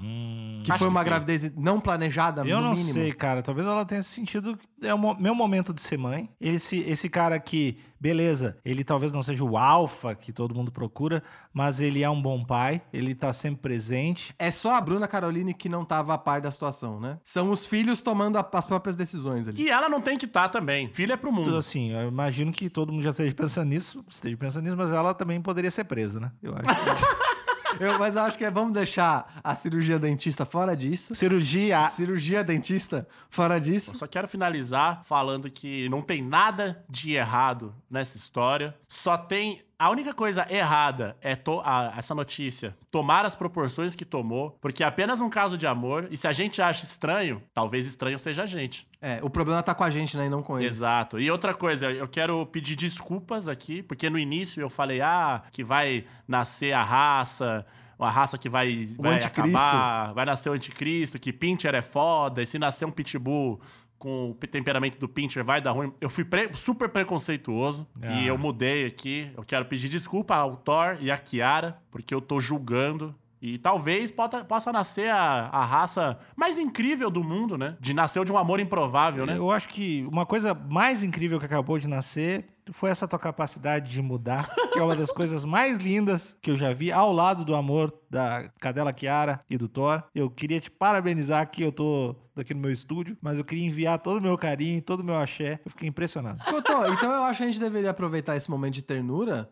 Que 0.66 0.73
Acho 0.73 0.80
foi 0.80 0.88
que 0.88 0.94
uma 0.94 1.00
sim. 1.02 1.06
gravidez 1.08 1.52
não 1.56 1.80
planejada, 1.80 2.40
Eu 2.44 2.56
no 2.58 2.64
não 2.64 2.73
mínimo. 2.73 2.92
sei, 2.92 3.12
cara. 3.12 3.40
Talvez 3.40 3.66
ela 3.68 3.85
tenha 3.85 4.02
sentido. 4.02 4.58
É 4.82 4.92
o 4.92 4.99
meu 5.20 5.32
momento 5.35 5.73
de 5.73 5.80
ser 5.80 5.96
mãe. 5.96 6.28
Esse, 6.40 6.80
esse 6.80 7.08
cara 7.08 7.37
aqui, 7.37 7.78
beleza, 8.00 8.58
ele 8.64 8.82
talvez 8.82 9.12
não 9.12 9.23
seja 9.23 9.44
o 9.44 9.56
alfa 9.56 10.14
que 10.14 10.32
todo 10.32 10.54
mundo 10.56 10.73
procura, 10.73 11.23
mas 11.54 11.80
ele 11.80 12.02
é 12.02 12.11
um 12.11 12.20
bom 12.20 12.44
pai, 12.44 12.82
ele 12.92 13.14
tá 13.14 13.32
sempre 13.32 13.61
presente. 13.62 14.35
É 14.38 14.50
só 14.50 14.75
a 14.75 14.80
Bruna 14.80 15.06
Caroline 15.06 15.54
que 15.54 15.68
não 15.68 15.85
tava 15.85 16.14
a 16.14 16.18
par 16.18 16.40
da 16.40 16.50
situação, 16.50 16.99
né? 17.00 17.18
São 17.23 17.49
os 17.50 17.64
filhos 17.64 18.02
tomando 18.02 18.37
a- 18.37 18.50
as 18.52 18.66
próprias 18.66 18.96
decisões 18.96 19.46
ali. 19.46 19.62
E 19.62 19.70
ela 19.70 19.88
não 19.88 20.00
tem 20.00 20.18
que 20.18 20.26
estar 20.26 20.49
também. 20.49 20.92
Filho 20.92 21.12
é 21.12 21.16
pro 21.16 21.30
Tudo 21.30 21.44
mundo. 21.44 21.56
assim, 21.56 21.92
eu 21.92 22.08
imagino 22.08 22.50
que 22.50 22.68
todo 22.68 22.92
mundo 22.92 23.02
já 23.04 23.11
esteja 23.11 23.35
pensando 23.37 23.68
nisso, 23.68 24.04
esteja 24.08 24.37
pensando 24.37 24.64
nisso, 24.64 24.76
mas 24.76 24.90
ela 24.90 25.14
também 25.14 25.40
poderia 25.40 25.70
ser 25.70 25.85
presa, 25.85 26.18
né? 26.18 26.32
Eu 26.42 26.54
acho. 26.56 26.66
Eu- 27.80 27.99
mas 27.99 28.16
eu 28.16 28.23
acho 28.23 28.37
que 28.38 28.45
é, 28.45 28.50
vamos 28.50 28.73
deixar 28.73 29.40
a 29.42 29.54
cirurgia 29.54 29.99
dentista 29.99 30.45
fora 30.45 30.76
disso. 30.76 31.14
Cirurgia. 31.14 31.88
Cirurgia 31.88 32.42
dentista 32.45 33.06
fora 33.30 33.59
disso. 33.61 33.92
Eu 33.92 33.97
só 33.97 34.06
quero 34.06 34.26
finalizar 34.28 35.02
falando 35.04 35.50
que 35.50 35.88
não 35.88 36.02
tem 36.02 36.23
nada 36.23 36.85
de 36.88 37.12
errado 37.12 37.75
nessa 37.90 38.16
história. 38.16 38.75
Só 38.88 39.16
tem. 39.16 39.61
A 39.78 39.90
única 39.90 40.14
coisa 40.14 40.47
errada 40.49 41.16
é 41.21 41.38
a- 41.62 41.92
essa 41.99 42.14
notícia 42.14 42.75
tomar 42.90 43.26
as 43.26 43.35
proporções 43.37 43.95
que 43.95 44.06
tomou, 44.06 44.56
porque 44.59 44.83
é 44.83 44.87
apenas 44.87 45.21
um 45.21 45.28
caso 45.28 45.59
de 45.59 45.66
amor. 45.66 46.09
E 46.11 46.16
se 46.16 46.26
a 46.26 46.33
gente 46.33 46.62
acha 46.62 46.85
estranho, 46.85 47.42
talvez 47.52 47.87
estranho 47.87 48.18
seja 48.18 48.45
a 48.45 48.47
gente. 48.47 48.88
É, 49.02 49.18
o 49.23 49.28
problema 49.28 49.62
tá 49.62 49.75
com 49.75 49.85
a 49.85 49.90
gente, 49.90 50.16
né? 50.16 50.26
E 50.26 50.28
não 50.30 50.42
com 50.42 50.59
eles. 50.59 50.76
Exato. 50.76 51.21
E 51.21 51.30
outra 51.30 51.52
coisa, 51.52 51.90
eu 51.92 52.09
quero 52.09 52.47
pedir 52.47 52.75
desculpas 52.75 53.47
aqui, 53.49 53.83
porque 53.83 54.09
no 54.09 54.18
início 54.18 54.62
eu 54.62 54.71
falei, 54.71 55.02
ah, 55.02 55.42
que 55.52 55.62
vai 55.62 56.06
nascer 56.26 56.73
a 56.73 56.83
raça. 56.83 57.66
Uma 57.99 58.11
raça 58.11 58.37
que 58.37 58.49
vai, 58.49 58.88
vai 58.99 59.14
anticristo. 59.14 59.56
acabar, 59.59 60.12
vai 60.12 60.25
nascer 60.26 60.50
o 60.50 60.52
anticristo, 60.52 61.18
que 61.18 61.33
Pincher 61.33 61.75
é 61.75 61.80
foda, 61.80 62.42
e 62.42 62.47
se 62.47 62.59
nascer 62.59 62.85
um 62.85 62.90
pitbull 62.90 63.59
com 63.98 64.30
o 64.30 64.34
temperamento 64.34 64.98
do 64.98 65.08
Pincher 65.08 65.44
vai 65.44 65.60
dar 65.60 65.72
ruim. 65.72 65.92
Eu 66.00 66.10
fui 66.10 66.24
pre- 66.24 66.50
super 66.54 66.88
preconceituoso 66.88 67.86
Ah. 68.02 68.12
e 68.12 68.26
eu 68.26 68.36
mudei 68.38 68.86
aqui. 68.86 69.30
Eu 69.36 69.42
quero 69.42 69.64
pedir 69.64 69.88
desculpa 69.88 70.34
ao 70.34 70.56
Thor 70.56 70.96
e 71.00 71.10
à 71.10 71.18
Kiara, 71.18 71.78
porque 71.90 72.14
eu 72.14 72.20
tô 72.20 72.38
julgando. 72.40 73.14
E 73.40 73.58
talvez 73.58 74.10
pota- 74.10 74.44
possa 74.44 74.72
nascer 74.72 75.10
a, 75.10 75.48
a 75.52 75.64
raça 75.64 76.18
mais 76.34 76.58
incrível 76.58 77.10
do 77.10 77.22
mundo, 77.22 77.56
né? 77.58 77.76
De 77.78 77.92
nascer 77.92 78.24
de 78.24 78.32
um 78.32 78.38
amor 78.38 78.60
improvável, 78.60 79.26
né? 79.26 79.36
Eu 79.36 79.50
acho 79.50 79.68
que 79.68 80.06
uma 80.10 80.24
coisa 80.24 80.54
mais 80.54 81.02
incrível 81.02 81.38
que 81.38 81.44
acabou 81.44 81.78
de 81.78 81.86
nascer 81.88 82.46
foi 82.73 82.90
essa 82.90 83.06
tua 83.06 83.18
capacidade 83.18 83.90
de 83.90 84.02
mudar, 84.02 84.48
que 84.72 84.79
é 84.79 84.83
uma 84.83 84.96
das 84.96 85.11
coisas 85.11 85.44
mais 85.44 85.79
lindas 85.79 86.37
que 86.40 86.50
eu 86.50 86.57
já 86.57 86.72
vi 86.72 86.92
ao 86.92 87.12
lado 87.12 87.44
do 87.44 87.55
amor 87.55 87.92
da 88.11 88.48
cadela 88.61 88.92
Kiara 88.92 89.40
e 89.48 89.57
do 89.57 89.68
Thor. 89.68 90.02
Eu 90.14 90.31
queria 90.31 90.61
te 90.61 90.70
parabenizar 90.70 91.42
aqui, 91.42 91.62
eu 91.62 91.72
tô 91.72 92.16
aqui 92.37 92.52
no 92.55 92.61
meu 92.61 92.72
estúdio, 92.72 93.16
mas 93.20 93.38
eu 93.38 93.44
queria 93.44 93.66
enviar 93.66 93.98
todo 93.98 94.18
o 94.18 94.22
meu 94.22 94.37
carinho, 94.37 94.83
todo 94.83 95.00
o 95.00 95.05
meu 95.05 95.16
axé. 95.16 95.61
Eu 95.64 95.70
fiquei 95.70 95.88
impressionado. 95.88 96.42
Cotô, 96.44 96.87
então 96.87 97.12
eu 97.12 97.22
acho 97.24 97.38
que 97.38 97.44
a 97.44 97.46
gente 97.46 97.61
deveria 97.61 97.90
aproveitar 97.90 98.37
esse 98.37 98.50
momento 98.50 98.74
de 98.74 98.83
ternura 98.83 99.48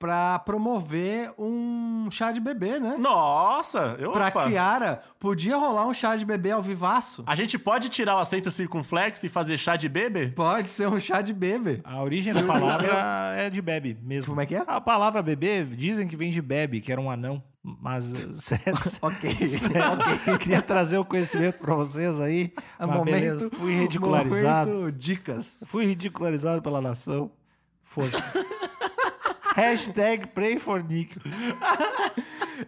pra 0.00 0.38
promover 0.38 1.30
um 1.38 2.08
chá 2.10 2.32
de 2.32 2.40
bebê, 2.40 2.80
né? 2.80 2.96
Nossa! 2.98 3.96
Eu, 3.98 4.12
Pra 4.12 4.28
opa. 4.28 4.48
Kiara, 4.48 5.02
podia 5.18 5.58
rolar 5.58 5.86
um 5.86 5.92
chá 5.92 6.16
de 6.16 6.24
bebê 6.24 6.52
ao 6.52 6.62
vivaço. 6.62 7.22
A 7.26 7.34
gente 7.34 7.58
pode 7.58 7.90
tirar 7.90 8.16
o 8.16 8.18
acento 8.18 8.50
circunflexo 8.50 9.26
e 9.26 9.28
fazer 9.28 9.58
chá 9.58 9.76
de 9.76 9.90
bebê? 9.90 10.28
Pode 10.28 10.70
ser 10.70 10.88
um 10.88 10.98
chá 10.98 11.20
de 11.20 11.34
bebê. 11.34 11.82
A 11.84 12.02
origem 12.02 12.32
da 12.32 12.42
palavra 12.42 13.34
é 13.36 13.50
de 13.50 13.60
bebe 13.60 13.96
mesmo. 14.02 14.30
Como 14.30 14.40
é 14.40 14.46
que 14.46 14.54
é? 14.56 14.64
A 14.66 14.80
palavra 14.80 15.22
bebê 15.22 15.64
dizem 15.64 16.08
que 16.08 16.16
vem 16.16 16.30
de 16.30 16.40
bebe, 16.40 16.80
que 16.80 16.90
era 16.90 17.00
um 17.00 17.10
anão. 17.10 17.42
Mas 17.62 18.10
Ok. 19.02 19.36
eu 20.26 20.38
queria 20.38 20.62
trazer 20.62 20.96
o 20.96 21.04
conhecimento 21.04 21.58
pra 21.58 21.74
vocês 21.74 22.18
aí. 22.18 22.54
É 22.78 22.86
Mas 22.86 23.02
beleza, 23.04 23.50
fui 23.52 23.74
ridicularizado. 23.74 24.70
momento 24.70 24.92
dicas. 24.96 25.62
Fui 25.66 25.84
ridicularizado 25.84 26.62
pela 26.62 26.80
nação. 26.80 27.30
Força. 27.84 28.16
Hashtag 29.54 30.28
pray 30.28 30.58
for 30.58 30.82
Nico. 30.82 31.18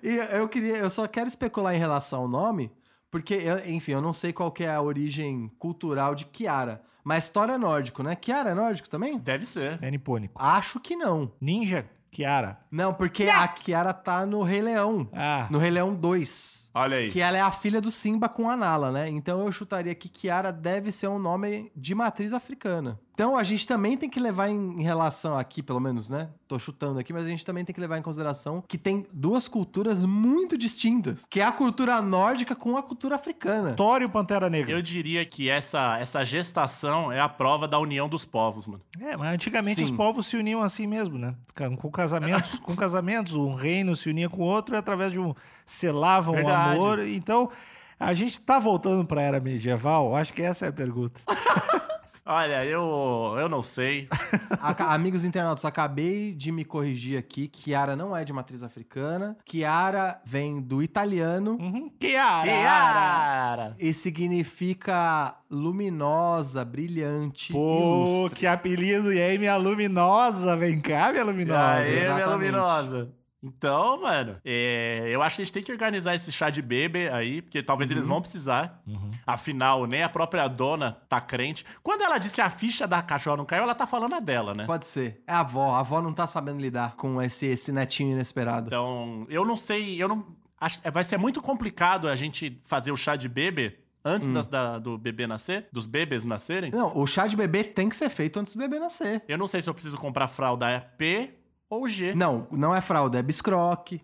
E 0.02 0.16
eu 0.36 0.48
queria, 0.48 0.78
eu 0.78 0.88
só 0.90 1.06
quero 1.06 1.28
especular 1.28 1.74
em 1.74 1.78
relação 1.78 2.22
ao 2.22 2.28
nome, 2.28 2.72
porque, 3.10 3.34
eu- 3.34 3.58
enfim, 3.70 3.92
eu 3.92 4.00
não 4.00 4.12
sei 4.12 4.32
qual 4.32 4.50
que 4.50 4.64
é 4.64 4.70
a 4.72 4.80
origem 4.80 5.50
cultural 5.58 6.14
de 6.14 6.24
Kiara. 6.24 6.82
Mas 7.04 7.28
Thor 7.28 7.50
é 7.50 7.58
nórdico, 7.58 8.02
né? 8.02 8.16
Kiara 8.16 8.50
é 8.50 8.54
nórdico 8.54 8.88
também? 8.88 9.18
Deve 9.18 9.44
ser. 9.44 9.78
É 9.82 9.90
nipônico. 9.90 10.34
Acho 10.42 10.80
que 10.80 10.96
não. 10.96 11.30
Ninja 11.40 11.84
Kiara. 12.10 12.58
Não, 12.70 12.94
porque 12.94 13.24
a 13.28 13.46
Kiara 13.48 13.92
tá 13.92 14.24
no 14.24 14.42
Rei 14.42 14.62
Leão. 14.62 15.08
Ah, 15.12 15.46
No 15.50 15.58
Rei 15.58 15.70
Leão 15.70 15.94
2. 15.94 16.61
Olha 16.74 16.96
aí. 16.96 17.10
Que 17.10 17.20
ela 17.20 17.36
é 17.36 17.40
a 17.40 17.50
filha 17.50 17.80
do 17.80 17.90
Simba 17.90 18.28
com 18.28 18.48
a 18.48 18.56
Nala, 18.56 18.90
né? 18.90 19.08
Então 19.08 19.44
eu 19.44 19.52
chutaria 19.52 19.94
que 19.94 20.08
Kiara 20.08 20.52
deve 20.52 20.90
ser 20.90 21.08
um 21.08 21.18
nome 21.18 21.70
de 21.76 21.94
matriz 21.94 22.32
africana. 22.32 22.98
Então 23.14 23.36
a 23.36 23.42
gente 23.42 23.66
também 23.66 23.96
tem 23.96 24.08
que 24.08 24.18
levar 24.18 24.48
em 24.48 24.82
relação 24.82 25.38
aqui, 25.38 25.62
pelo 25.62 25.78
menos, 25.78 26.08
né? 26.08 26.30
Tô 26.48 26.58
chutando 26.58 26.98
aqui, 26.98 27.12
mas 27.12 27.24
a 27.24 27.28
gente 27.28 27.44
também 27.44 27.64
tem 27.64 27.74
que 27.74 27.80
levar 27.80 27.98
em 27.98 28.02
consideração 28.02 28.64
que 28.66 28.78
tem 28.78 29.06
duas 29.12 29.48
culturas 29.48 30.04
muito 30.04 30.56
distintas, 30.56 31.26
que 31.28 31.40
é 31.40 31.44
a 31.44 31.52
cultura 31.52 32.00
nórdica 32.00 32.56
com 32.56 32.76
a 32.76 32.82
cultura 32.82 33.16
africana. 33.16 33.74
Thor 33.74 34.00
e 34.00 34.06
o 34.06 34.10
Pantera 34.10 34.48
Negra. 34.48 34.72
Eu 34.72 34.80
diria 34.80 35.24
que 35.26 35.50
essa, 35.50 35.98
essa 35.98 36.24
gestação 36.24 37.12
é 37.12 37.20
a 37.20 37.28
prova 37.28 37.68
da 37.68 37.78
união 37.78 38.08
dos 38.08 38.24
povos, 38.24 38.66
mano. 38.66 38.82
É, 38.98 39.16
mas 39.16 39.34
antigamente 39.34 39.80
Sim. 39.80 39.84
os 39.84 39.90
povos 39.90 40.26
se 40.26 40.36
uniam 40.36 40.62
assim 40.62 40.86
mesmo, 40.86 41.18
né? 41.18 41.34
Com 41.78 41.90
casamentos, 41.90 42.58
com 42.60 42.74
casamentos, 42.76 43.34
um 43.34 43.52
reino 43.52 43.94
se 43.94 44.08
unia 44.08 44.28
com 44.28 44.42
o 44.42 44.46
outro 44.46 44.74
e 44.74 44.78
através 44.78 45.12
de 45.12 45.20
um 45.20 45.34
selavam 45.64 46.34
o 46.34 46.48
Verdade. 46.70 46.76
amor. 46.78 46.98
Então, 47.06 47.50
a 47.98 48.12
gente 48.14 48.40
tá 48.40 48.58
voltando 48.58 49.04
pra 49.04 49.22
era 49.22 49.40
medieval? 49.40 50.14
Acho 50.16 50.32
que 50.32 50.42
essa 50.42 50.66
é 50.66 50.68
a 50.68 50.72
pergunta. 50.72 51.20
Olha, 52.24 52.64
eu, 52.64 53.34
eu 53.36 53.48
não 53.48 53.64
sei. 53.64 54.06
Aca- 54.62 54.92
Amigos 54.94 55.24
internautas, 55.24 55.64
acabei 55.64 56.32
de 56.32 56.52
me 56.52 56.64
corrigir 56.64 57.18
aqui. 57.18 57.48
Kiara 57.48 57.96
não 57.96 58.16
é 58.16 58.24
de 58.24 58.32
matriz 58.32 58.62
africana. 58.62 59.36
Kiara 59.44 60.20
vem 60.24 60.60
do 60.60 60.80
italiano 60.84 61.58
Uhum. 61.60 61.90
Kiara! 61.98 62.42
Kiara! 62.44 63.72
e 63.76 63.92
significa 63.92 65.34
luminosa, 65.50 66.64
brilhante, 66.64 67.52
Pô, 67.52 68.04
ilustre. 68.06 68.38
que 68.38 68.46
apelido! 68.46 69.12
E 69.12 69.20
aí, 69.20 69.36
minha 69.36 69.56
luminosa? 69.56 70.56
Vem 70.56 70.80
cá, 70.80 71.10
minha 71.10 71.24
luminosa. 71.24 71.60
Aê, 71.80 71.90
minha 71.90 72.02
exatamente. 72.04 72.30
luminosa. 72.30 73.12
Então, 73.42 74.00
mano, 74.00 74.36
é, 74.44 75.06
eu 75.08 75.20
acho 75.20 75.36
que 75.36 75.42
a 75.42 75.44
gente 75.44 75.52
tem 75.54 75.62
que 75.62 75.72
organizar 75.72 76.14
esse 76.14 76.30
chá 76.30 76.48
de 76.48 76.62
bebê 76.62 77.10
aí, 77.10 77.42
porque 77.42 77.62
talvez 77.62 77.90
eles 77.90 78.06
vão 78.06 78.20
precisar. 78.20 78.80
Afinal, 79.26 79.86
nem 79.86 80.02
a 80.02 80.08
própria 80.08 80.46
dona 80.46 80.92
tá 81.08 81.20
crente. 81.20 81.64
Quando 81.82 82.02
ela 82.02 82.18
diz 82.18 82.34
que 82.34 82.40
a 82.40 82.50
ficha 82.50 82.86
da 82.86 83.02
cachorra 83.02 83.36
não 83.38 83.44
caiu, 83.44 83.62
ela 83.64 83.74
tá 83.74 83.86
falando 83.86 84.14
a 84.14 84.20
dela, 84.20 84.54
né? 84.54 84.64
Pode 84.64 84.86
ser. 84.86 85.22
É 85.26 85.32
a 85.32 85.40
avó. 85.40 85.74
A 85.74 85.80
avó 85.80 86.00
não 86.00 86.12
tá 86.12 86.26
sabendo 86.26 86.60
lidar 86.60 86.94
com 86.96 87.20
esse, 87.20 87.46
esse 87.46 87.72
netinho 87.72 88.12
inesperado. 88.12 88.66
Então, 88.68 89.26
eu 89.28 89.44
não 89.44 89.56
sei, 89.56 90.00
eu 90.02 90.08
não. 90.08 90.24
Acho, 90.60 90.78
vai 90.92 91.02
ser 91.02 91.16
muito 91.18 91.42
complicado 91.42 92.08
a 92.08 92.14
gente 92.14 92.60
fazer 92.64 92.92
o 92.92 92.96
chá 92.96 93.16
de 93.16 93.28
bebê 93.28 93.78
antes 94.04 94.28
das- 94.28 94.46
da- 94.46 94.78
do 94.78 94.96
bebê 94.98 95.26
nascer, 95.26 95.66
dos 95.72 95.86
bebês 95.86 96.24
nascerem. 96.24 96.70
Não, 96.70 96.96
o 96.96 97.06
chá 97.06 97.26
de 97.26 97.36
bebê 97.36 97.64
tem 97.64 97.88
que 97.88 97.96
ser 97.96 98.08
feito 98.08 98.38
antes 98.38 98.52
do 98.52 98.58
bebê 98.58 98.78
nascer. 98.78 99.22
Eu 99.26 99.36
não 99.38 99.46
sei 99.48 99.60
se 99.62 99.68
eu 99.68 99.74
preciso 99.74 99.96
comprar 99.96 100.28
fralda 100.28 100.80
P 100.96 101.34
ou 101.72 101.88
G. 101.88 102.14
Não, 102.14 102.46
não 102.50 102.74
é 102.74 102.80
fralda, 102.80 103.18
é 103.18 103.22
biscroque. 103.22 104.02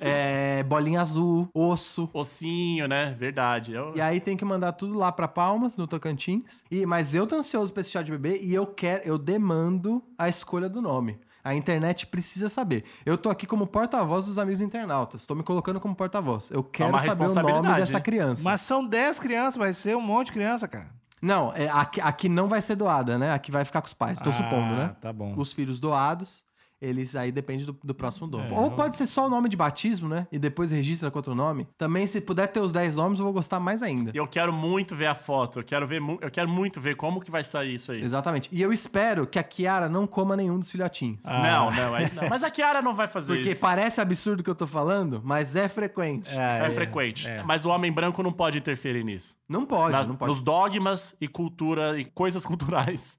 é 0.00 0.58
é, 0.60 0.62
bolinha 0.62 1.00
azul, 1.00 1.48
osso. 1.54 2.08
Ossinho, 2.12 2.86
né? 2.88 3.14
Verdade. 3.18 3.72
Eu- 3.72 3.92
E 3.96 4.00
aí 4.00 4.20
tem 4.20 4.36
que 4.36 4.44
mandar 4.44 4.72
tudo 4.72 4.94
lá 4.94 5.10
pra 5.12 5.28
Palmas, 5.28 5.76
no 5.76 5.86
Tocantins. 5.86 6.64
E, 6.70 6.84
mas 6.84 7.14
eu 7.14 7.26
tô 7.26 7.36
ansioso 7.36 7.72
pra 7.72 7.80
esse 7.80 7.90
chá 7.90 8.02
de 8.02 8.10
bebê 8.10 8.40
e 8.42 8.54
eu 8.54 8.66
quero, 8.66 9.02
eu 9.06 9.16
demando 9.16 10.02
a 10.18 10.28
escolha 10.28 10.68
do 10.68 10.82
nome. 10.82 11.18
A 11.44 11.54
internet 11.54 12.06
precisa 12.06 12.48
saber. 12.48 12.84
Eu 13.06 13.16
tô 13.16 13.30
aqui 13.30 13.46
como 13.46 13.66
porta-voz 13.66 14.26
dos 14.26 14.36
amigos 14.38 14.60
internautas. 14.60 15.24
Tô 15.24 15.34
me 15.34 15.42
colocando 15.42 15.80
como 15.80 15.94
porta-voz. 15.94 16.50
Eu 16.50 16.62
quero 16.62 16.90
uma 16.90 16.98
saber 16.98 17.24
o 17.52 17.62
nome 17.62 17.74
dessa 17.74 17.96
hein? 17.96 18.02
criança. 18.02 18.42
Mas 18.44 18.60
são 18.60 18.84
10 18.84 19.18
crianças, 19.20 19.56
vai 19.56 19.72
ser 19.72 19.96
um 19.96 20.00
monte 20.02 20.26
de 20.26 20.32
criança, 20.32 20.68
cara. 20.68 20.90
Não, 21.22 21.52
é, 21.54 21.68
aqui, 21.70 22.00
aqui 22.00 22.28
não 22.28 22.48
vai 22.48 22.60
ser 22.60 22.76
doada, 22.76 23.16
né? 23.18 23.32
Aqui 23.32 23.50
vai 23.50 23.64
ficar 23.64 23.80
com 23.80 23.86
os 23.86 23.94
pais. 23.94 24.20
Tô 24.20 24.28
Ah, 24.28 24.32
supondo, 24.32 24.74
né? 24.76 24.94
tá 25.00 25.12
bom. 25.12 25.34
Os 25.38 25.52
filhos 25.52 25.80
doados, 25.80 26.44
eles 26.80 27.16
aí 27.16 27.32
depende 27.32 27.66
do, 27.66 27.76
do 27.82 27.94
próximo 27.94 28.26
dono. 28.26 28.44
É, 28.54 28.58
Ou 28.58 28.64
eu- 28.66 28.70
pode 28.72 28.96
ser 28.96 29.06
só 29.06 29.26
o 29.26 29.28
nome 29.30 29.48
de 29.48 29.56
batismo, 29.56 30.08
né? 30.08 30.26
E 30.30 30.38
depois 30.38 30.70
registra 30.70 31.10
com 31.10 31.18
outro 31.18 31.34
nome. 31.34 31.66
Também, 31.76 32.06
se 32.06 32.20
puder 32.20 32.46
ter 32.48 32.60
os 32.60 32.72
10 32.72 32.94
nomes, 32.96 33.18
eu 33.18 33.24
vou 33.24 33.32
gostar 33.32 33.58
mais 33.60 33.82
ainda. 33.82 34.12
Eu 34.14 34.26
quero 34.26 34.52
muito 34.52 34.94
ver 34.94 35.06
a 35.06 35.14
foto. 35.14 35.58
Eu 35.60 35.64
quero, 35.64 35.86
ver, 35.86 36.00
mu- 36.00 36.18
eu 36.20 36.30
quero 36.30 36.48
muito 36.48 36.80
ver 36.80 36.94
como 36.96 37.20
que 37.20 37.30
vai 37.30 37.42
sair 37.44 37.74
isso 37.74 37.92
aí. 37.92 38.02
Exatamente. 38.02 38.48
E 38.52 38.62
eu 38.62 38.72
espero 38.72 39.26
que 39.26 39.38
a 39.38 39.42
Kiara 39.42 39.88
não 39.88 40.06
coma 40.06 40.36
nenhum 40.36 40.58
dos 40.58 40.70
filhotinhos. 40.70 41.20
Não, 41.24 41.70
não, 41.70 41.94
aí 41.94 42.10
não. 42.14 42.28
Mas 42.28 42.44
a 42.44 42.50
Kiara 42.50 42.80
não 42.80 42.94
vai 42.94 43.08
fazer 43.08 43.34
Porque 43.34 43.50
isso. 43.52 43.60
parece 43.60 44.00
absurdo 44.00 44.40
o 44.40 44.44
que 44.44 44.50
eu 44.50 44.54
tô 44.54 44.66
falando, 44.66 45.20
mas 45.24 45.56
é 45.56 45.68
frequente. 45.68 46.30
É, 46.36 46.68
frequente. 46.70 47.26
Mas 47.44 47.64
o 47.64 47.70
homem 47.70 47.90
branco 47.90 48.22
não 48.22 48.32
pode 48.32 48.58
interferir 48.58 49.04
nisso. 49.04 49.36
Não 49.48 49.64
pode, 49.64 49.92
Na- 49.92 50.04
não 50.04 50.14
pode. 50.16 50.30
Nos 50.30 50.40
dogmas 50.40 51.16
e 51.20 51.26
cultura 51.26 51.98
e 51.98 52.04
coisas 52.04 52.44
culturais 52.46 53.16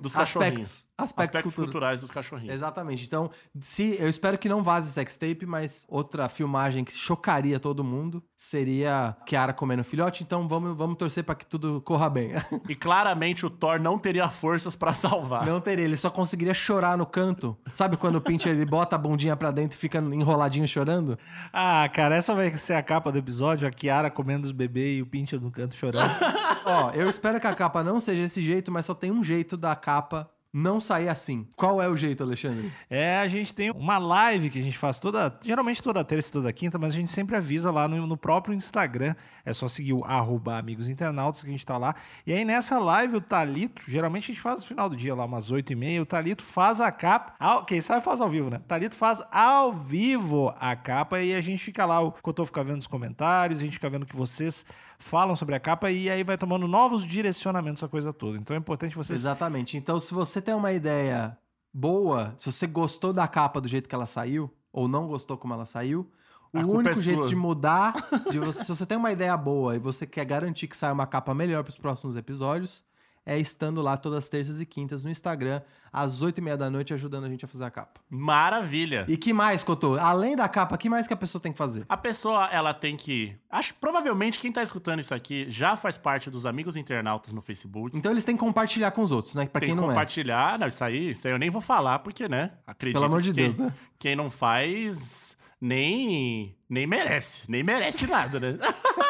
dos 0.00 0.14
cachorrinhos. 0.14 0.88
Aspectos. 0.88 0.88
Aspectos 0.96 1.42
cultura- 1.42 1.66
culturais 1.66 2.00
dos 2.00 2.10
cachorrinhos. 2.10 2.54
Exatamente. 2.54 3.01
Então, 3.06 3.30
se 3.60 3.96
eu 3.98 4.08
espero 4.08 4.38
que 4.38 4.48
não 4.48 4.62
vaze 4.62 4.90
sextape, 4.90 5.46
mas 5.46 5.86
outra 5.88 6.28
filmagem 6.28 6.84
que 6.84 6.92
chocaria 6.92 7.58
todo 7.58 7.84
mundo 7.84 8.22
seria 8.36 9.16
Kiara 9.26 9.52
comendo 9.52 9.84
filhote. 9.84 10.22
Então 10.22 10.48
vamos, 10.48 10.76
vamos 10.76 10.96
torcer 10.96 11.24
pra 11.24 11.34
que 11.34 11.46
tudo 11.46 11.80
corra 11.82 12.08
bem. 12.08 12.32
E 12.68 12.74
claramente 12.74 13.44
o 13.44 13.50
Thor 13.50 13.80
não 13.80 13.98
teria 13.98 14.28
forças 14.30 14.76
pra 14.76 14.92
salvar. 14.92 15.44
Não 15.44 15.60
teria, 15.60 15.84
ele 15.84 15.96
só 15.96 16.08
conseguiria 16.08 16.54
chorar 16.54 16.96
no 16.96 17.04
canto. 17.04 17.56
Sabe 17.74 17.96
quando 17.96 18.16
o 18.16 18.20
Pincher 18.20 18.52
ele 18.52 18.64
bota 18.64 18.96
a 18.96 18.98
bundinha 18.98 19.36
pra 19.36 19.50
dentro 19.50 19.76
e 19.76 19.80
fica 19.80 19.98
enroladinho 19.98 20.66
chorando? 20.66 21.18
Ah, 21.52 21.88
cara, 21.92 22.14
essa 22.14 22.34
vai 22.34 22.50
ser 22.52 22.74
a 22.74 22.82
capa 22.82 23.10
do 23.10 23.18
episódio, 23.18 23.66
a 23.66 23.70
Kiara 23.70 24.10
comendo 24.10 24.46
os 24.46 24.52
bebês 24.52 24.98
e 24.98 25.02
o 25.02 25.06
Pincher 25.06 25.40
no 25.40 25.50
canto 25.50 25.74
chorando. 25.74 26.10
Ó, 26.64 26.90
eu 26.92 27.08
espero 27.08 27.40
que 27.40 27.46
a 27.46 27.54
capa 27.54 27.82
não 27.82 28.00
seja 28.00 28.22
esse 28.22 28.42
jeito, 28.42 28.70
mas 28.70 28.86
só 28.86 28.94
tem 28.94 29.10
um 29.10 29.22
jeito 29.22 29.56
da 29.56 29.74
capa 29.74 30.30
não 30.52 30.78
sair 30.78 31.08
assim. 31.08 31.46
Qual 31.56 31.80
é 31.80 31.88
o 31.88 31.96
jeito, 31.96 32.22
Alexandre? 32.22 32.70
É, 32.90 33.18
a 33.18 33.26
gente 33.26 33.54
tem 33.54 33.70
uma 33.70 33.96
live 33.96 34.50
que 34.50 34.58
a 34.58 34.62
gente 34.62 34.76
faz 34.76 34.98
toda, 34.98 35.38
geralmente 35.42 35.82
toda 35.82 36.04
terça 36.04 36.28
e 36.28 36.32
toda 36.32 36.52
quinta, 36.52 36.78
mas 36.78 36.94
a 36.94 36.98
gente 36.98 37.10
sempre 37.10 37.34
avisa 37.36 37.70
lá 37.70 37.88
no, 37.88 38.06
no 38.06 38.16
próprio 38.16 38.54
Instagram. 38.54 39.14
É 39.44 39.52
só 39.52 39.66
seguir 39.66 39.94
o 39.94 40.04
arroba 40.04 40.58
amigos 40.58 40.88
internautas 40.88 41.42
que 41.42 41.48
a 41.48 41.52
gente 41.52 41.64
tá 41.64 41.78
lá. 41.78 41.94
E 42.26 42.32
aí 42.32 42.44
nessa 42.44 42.78
live 42.78 43.16
o 43.16 43.20
Talito, 43.20 43.82
geralmente 43.88 44.24
a 44.24 44.34
gente 44.34 44.40
faz 44.40 44.60
no 44.60 44.66
final 44.66 44.90
do 44.90 44.96
dia 44.96 45.14
lá, 45.14 45.24
umas 45.24 45.50
8 45.50 45.72
e 45.72 45.76
meia, 45.76 46.02
o 46.02 46.06
Talito 46.06 46.42
faz 46.42 46.80
a 46.80 46.92
capa. 46.92 47.34
Ao, 47.40 47.64
quem 47.64 47.80
sabe 47.80 48.04
faz 48.04 48.20
ao 48.20 48.28
vivo, 48.28 48.50
né? 48.50 48.58
O 48.58 48.68
Talito 48.68 48.94
faz 48.94 49.22
ao 49.32 49.72
vivo 49.72 50.54
a 50.60 50.76
capa 50.76 51.20
e 51.20 51.34
a 51.34 51.40
gente 51.40 51.64
fica 51.64 51.86
lá, 51.86 52.00
o 52.00 52.12
Cotô 52.12 52.44
fica 52.44 52.62
vendo 52.62 52.80
os 52.80 52.86
comentários, 52.86 53.60
a 53.60 53.62
gente 53.62 53.74
fica 53.74 53.88
vendo 53.88 54.04
que 54.04 54.14
vocês 54.14 54.66
falam 55.02 55.34
sobre 55.36 55.54
a 55.54 55.60
capa 55.60 55.90
e 55.90 56.08
aí 56.10 56.22
vai 56.22 56.38
tomando 56.38 56.66
novos 56.68 57.04
direcionamentos 57.04 57.82
a 57.82 57.88
coisa 57.88 58.12
toda. 58.12 58.38
Então 58.38 58.54
é 58.54 58.58
importante 58.58 58.96
vocês 58.96 59.18
Exatamente. 59.20 59.76
Então, 59.76 59.98
se 60.00 60.12
você 60.14 60.40
tem 60.40 60.54
uma 60.54 60.72
ideia 60.72 61.36
boa, 61.72 62.34
se 62.38 62.50
você 62.50 62.66
gostou 62.66 63.12
da 63.12 63.26
capa 63.28 63.60
do 63.60 63.68
jeito 63.68 63.88
que 63.88 63.94
ela 63.94 64.06
saiu, 64.06 64.50
ou 64.72 64.88
não 64.88 65.06
gostou 65.06 65.36
como 65.36 65.54
ela 65.54 65.64
saiu, 65.66 66.10
o 66.52 66.58
A 66.58 66.62
culpa 66.62 66.78
único 66.78 66.98
é 66.98 67.02
jeito 67.02 67.28
de 67.28 67.36
mudar, 67.36 67.94
de 68.30 68.38
você- 68.38 68.64
se 68.64 68.68
você 68.68 68.84
tem 68.86 68.96
uma 68.98 69.10
ideia 69.10 69.36
boa 69.36 69.74
e 69.74 69.78
você 69.78 70.06
quer 70.06 70.24
garantir 70.24 70.66
que 70.68 70.76
saia 70.76 70.92
uma 70.92 71.06
capa 71.06 71.34
melhor 71.34 71.62
para 71.62 71.70
os 71.70 71.78
próximos 71.78 72.16
episódios, 72.16 72.84
é 73.24 73.38
estando 73.38 73.80
lá 73.80 73.96
todas 73.96 74.20
as 74.20 74.28
terças 74.28 74.60
e 74.60 74.66
quintas 74.66 75.04
no 75.04 75.10
Instagram, 75.10 75.62
às 75.92 76.22
oito 76.22 76.38
e 76.38 76.40
meia 76.40 76.56
da 76.56 76.68
noite, 76.70 76.92
ajudando 76.92 77.24
a 77.24 77.28
gente 77.28 77.44
a 77.44 77.48
fazer 77.48 77.64
a 77.64 77.70
capa. 77.70 78.00
Maravilha. 78.10 79.04
E 79.08 79.16
que 79.16 79.32
mais, 79.32 79.62
Cotô? 79.62 79.96
Além 79.98 80.34
da 80.34 80.48
capa, 80.48 80.76
que 80.76 80.88
mais 80.88 81.06
que 81.06 81.12
a 81.12 81.16
pessoa 81.16 81.40
tem 81.40 81.52
que 81.52 81.58
fazer? 81.58 81.84
A 81.88 81.96
pessoa, 81.96 82.48
ela 82.50 82.74
tem 82.74 82.96
que. 82.96 83.36
Acho 83.50 83.74
que 83.74 83.80
provavelmente 83.80 84.38
quem 84.38 84.50
tá 84.50 84.62
escutando 84.62 85.00
isso 85.00 85.14
aqui 85.14 85.46
já 85.48 85.76
faz 85.76 85.96
parte 85.96 86.30
dos 86.30 86.46
amigos 86.46 86.76
internautas 86.76 87.32
no 87.32 87.40
Facebook. 87.40 87.96
Então 87.96 88.10
eles 88.10 88.24
têm 88.24 88.36
que 88.36 88.40
compartilhar 88.40 88.90
com 88.90 89.02
os 89.02 89.12
outros, 89.12 89.34
né? 89.34 89.46
Pra 89.46 89.60
tem 89.60 89.68
quem 89.68 89.76
que 89.76 89.80
não 89.80 89.88
é. 89.88 89.92
compartilhar. 89.92 90.58
Não, 90.58 90.66
isso 90.66 90.82
aí, 90.82 91.10
isso 91.12 91.26
aí 91.26 91.32
eu 91.34 91.38
nem 91.38 91.50
vou 91.50 91.60
falar, 91.60 92.00
porque, 92.00 92.28
né? 92.28 92.52
Acredito 92.66 92.96
Pelo 92.96 93.06
amor 93.06 93.22
de 93.22 93.28
que 93.30 93.34
quem, 93.34 93.44
Deus, 93.44 93.58
né? 93.58 93.72
quem 93.98 94.16
não 94.16 94.30
faz 94.30 95.36
nem, 95.60 96.56
nem 96.68 96.86
merece. 96.88 97.48
Nem 97.48 97.62
merece 97.62 98.08
nada, 98.08 98.40
né? 98.40 98.58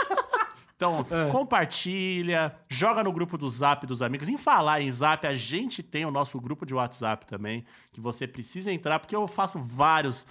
Então, 0.76 1.06
É. 1.11 1.30
compartilha, 1.30 2.54
joga 2.68 3.04
no 3.04 3.12
grupo 3.12 3.38
do 3.38 3.48
Zap 3.48 3.87
dos 3.87 4.02
amigos. 4.02 4.28
Em 4.28 4.37
falar 4.37 4.80
em 4.80 4.90
Zap, 4.90 5.26
a 5.26 5.35
gente 5.35 5.82
tem 5.82 6.04
o 6.04 6.11
nosso 6.11 6.40
grupo 6.40 6.66
de 6.66 6.74
WhatsApp 6.74 7.24
também, 7.26 7.64
que 7.92 8.00
você 8.00 8.26
precisa 8.26 8.72
entrar, 8.72 8.98
porque 8.98 9.14
eu 9.14 9.26
faço 9.28 9.61
vários, 9.61 10.26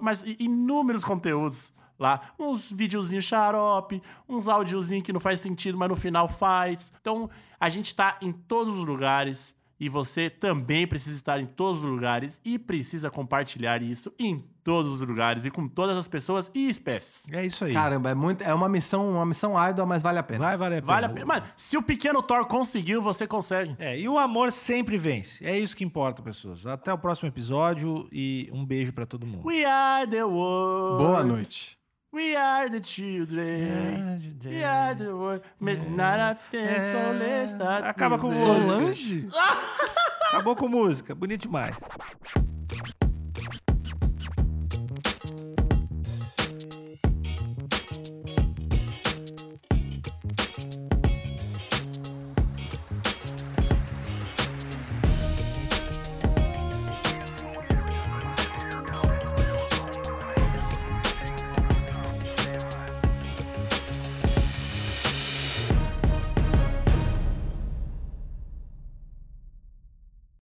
mas 0.00 0.22
inúmeros 0.38 1.04
conteúdos 1.04 1.72
lá. 1.98 2.20
Uns 2.38 2.70
videozinhos 2.70 3.24
xarope, 3.24 4.02
uns 4.28 4.48
áudiozinhos 4.48 5.04
que 5.04 5.12
não 5.12 5.20
faz 5.20 5.40
sentido, 5.40 5.76
mas 5.78 5.88
no 5.88 5.96
final 5.96 6.28
faz. 6.28 6.92
Então, 7.00 7.28
a 7.58 7.68
gente 7.68 7.94
tá 7.94 8.16
em 8.20 8.32
todos 8.32 8.76
os 8.78 8.86
lugares. 8.86 9.54
E 9.78 9.90
você 9.90 10.30
também 10.30 10.86
precisa 10.86 11.14
estar 11.16 11.38
em 11.38 11.44
todos 11.44 11.84
os 11.84 11.90
lugares 11.90 12.40
e 12.42 12.58
precisa 12.58 13.10
compartilhar 13.10 13.82
isso 13.82 14.10
em 14.18 14.42
todos 14.66 15.00
os 15.00 15.08
lugares 15.08 15.44
e 15.44 15.50
com 15.50 15.68
todas 15.68 15.96
as 15.96 16.08
pessoas 16.08 16.50
e 16.52 16.68
espécies. 16.68 17.28
É 17.32 17.46
isso 17.46 17.64
aí. 17.64 17.72
Caramba, 17.72 18.10
é, 18.10 18.14
muito, 18.14 18.42
é 18.42 18.52
uma 18.52 18.68
missão, 18.68 19.08
uma 19.12 19.24
missão 19.24 19.56
árdua, 19.56 19.86
mas 19.86 20.02
vale 20.02 20.18
a 20.18 20.24
pena. 20.24 20.40
vai 20.40 20.56
valer 20.56 20.78
a 20.78 20.82
pena. 20.82 20.92
Vale 20.92 21.06
a 21.06 21.08
pena. 21.08 21.24
Mano, 21.24 21.46
se 21.54 21.76
o 21.76 21.82
pequeno 21.82 22.20
Thor 22.20 22.48
conseguiu, 22.48 23.00
você 23.00 23.28
consegue. 23.28 23.76
É, 23.78 23.96
e 23.96 24.08
o 24.08 24.18
amor 24.18 24.50
sempre 24.50 24.98
vence. 24.98 25.46
É 25.46 25.56
isso 25.56 25.76
que 25.76 25.84
importa, 25.84 26.20
pessoas. 26.20 26.66
Até 26.66 26.92
o 26.92 26.98
próximo 26.98 27.28
episódio 27.28 28.08
e 28.10 28.50
um 28.52 28.66
beijo 28.66 28.92
pra 28.92 29.06
todo 29.06 29.24
mundo. 29.24 29.46
We 29.46 29.64
are 29.64 30.10
the 30.10 30.24
world. 30.24 31.04
Boa 31.04 31.22
noite. 31.22 31.78
We 32.12 32.34
are 32.34 32.68
the 32.68 32.82
children. 32.82 34.18
We 34.44 34.64
are 34.64 34.96
the 34.96 35.12
world. 35.12 35.42
Mas 35.60 35.86
nada 35.86 36.36
tem, 36.50 36.84
so 36.84 36.96
let's 37.20 37.54
not 37.54 37.84
Acaba 37.84 38.18
com 38.18 38.26
música. 38.26 38.62
Solange? 38.62 39.28
Acabou 40.32 40.56
com 40.56 40.66
música. 40.66 41.14
Bonito 41.14 41.42
demais. 41.42 41.76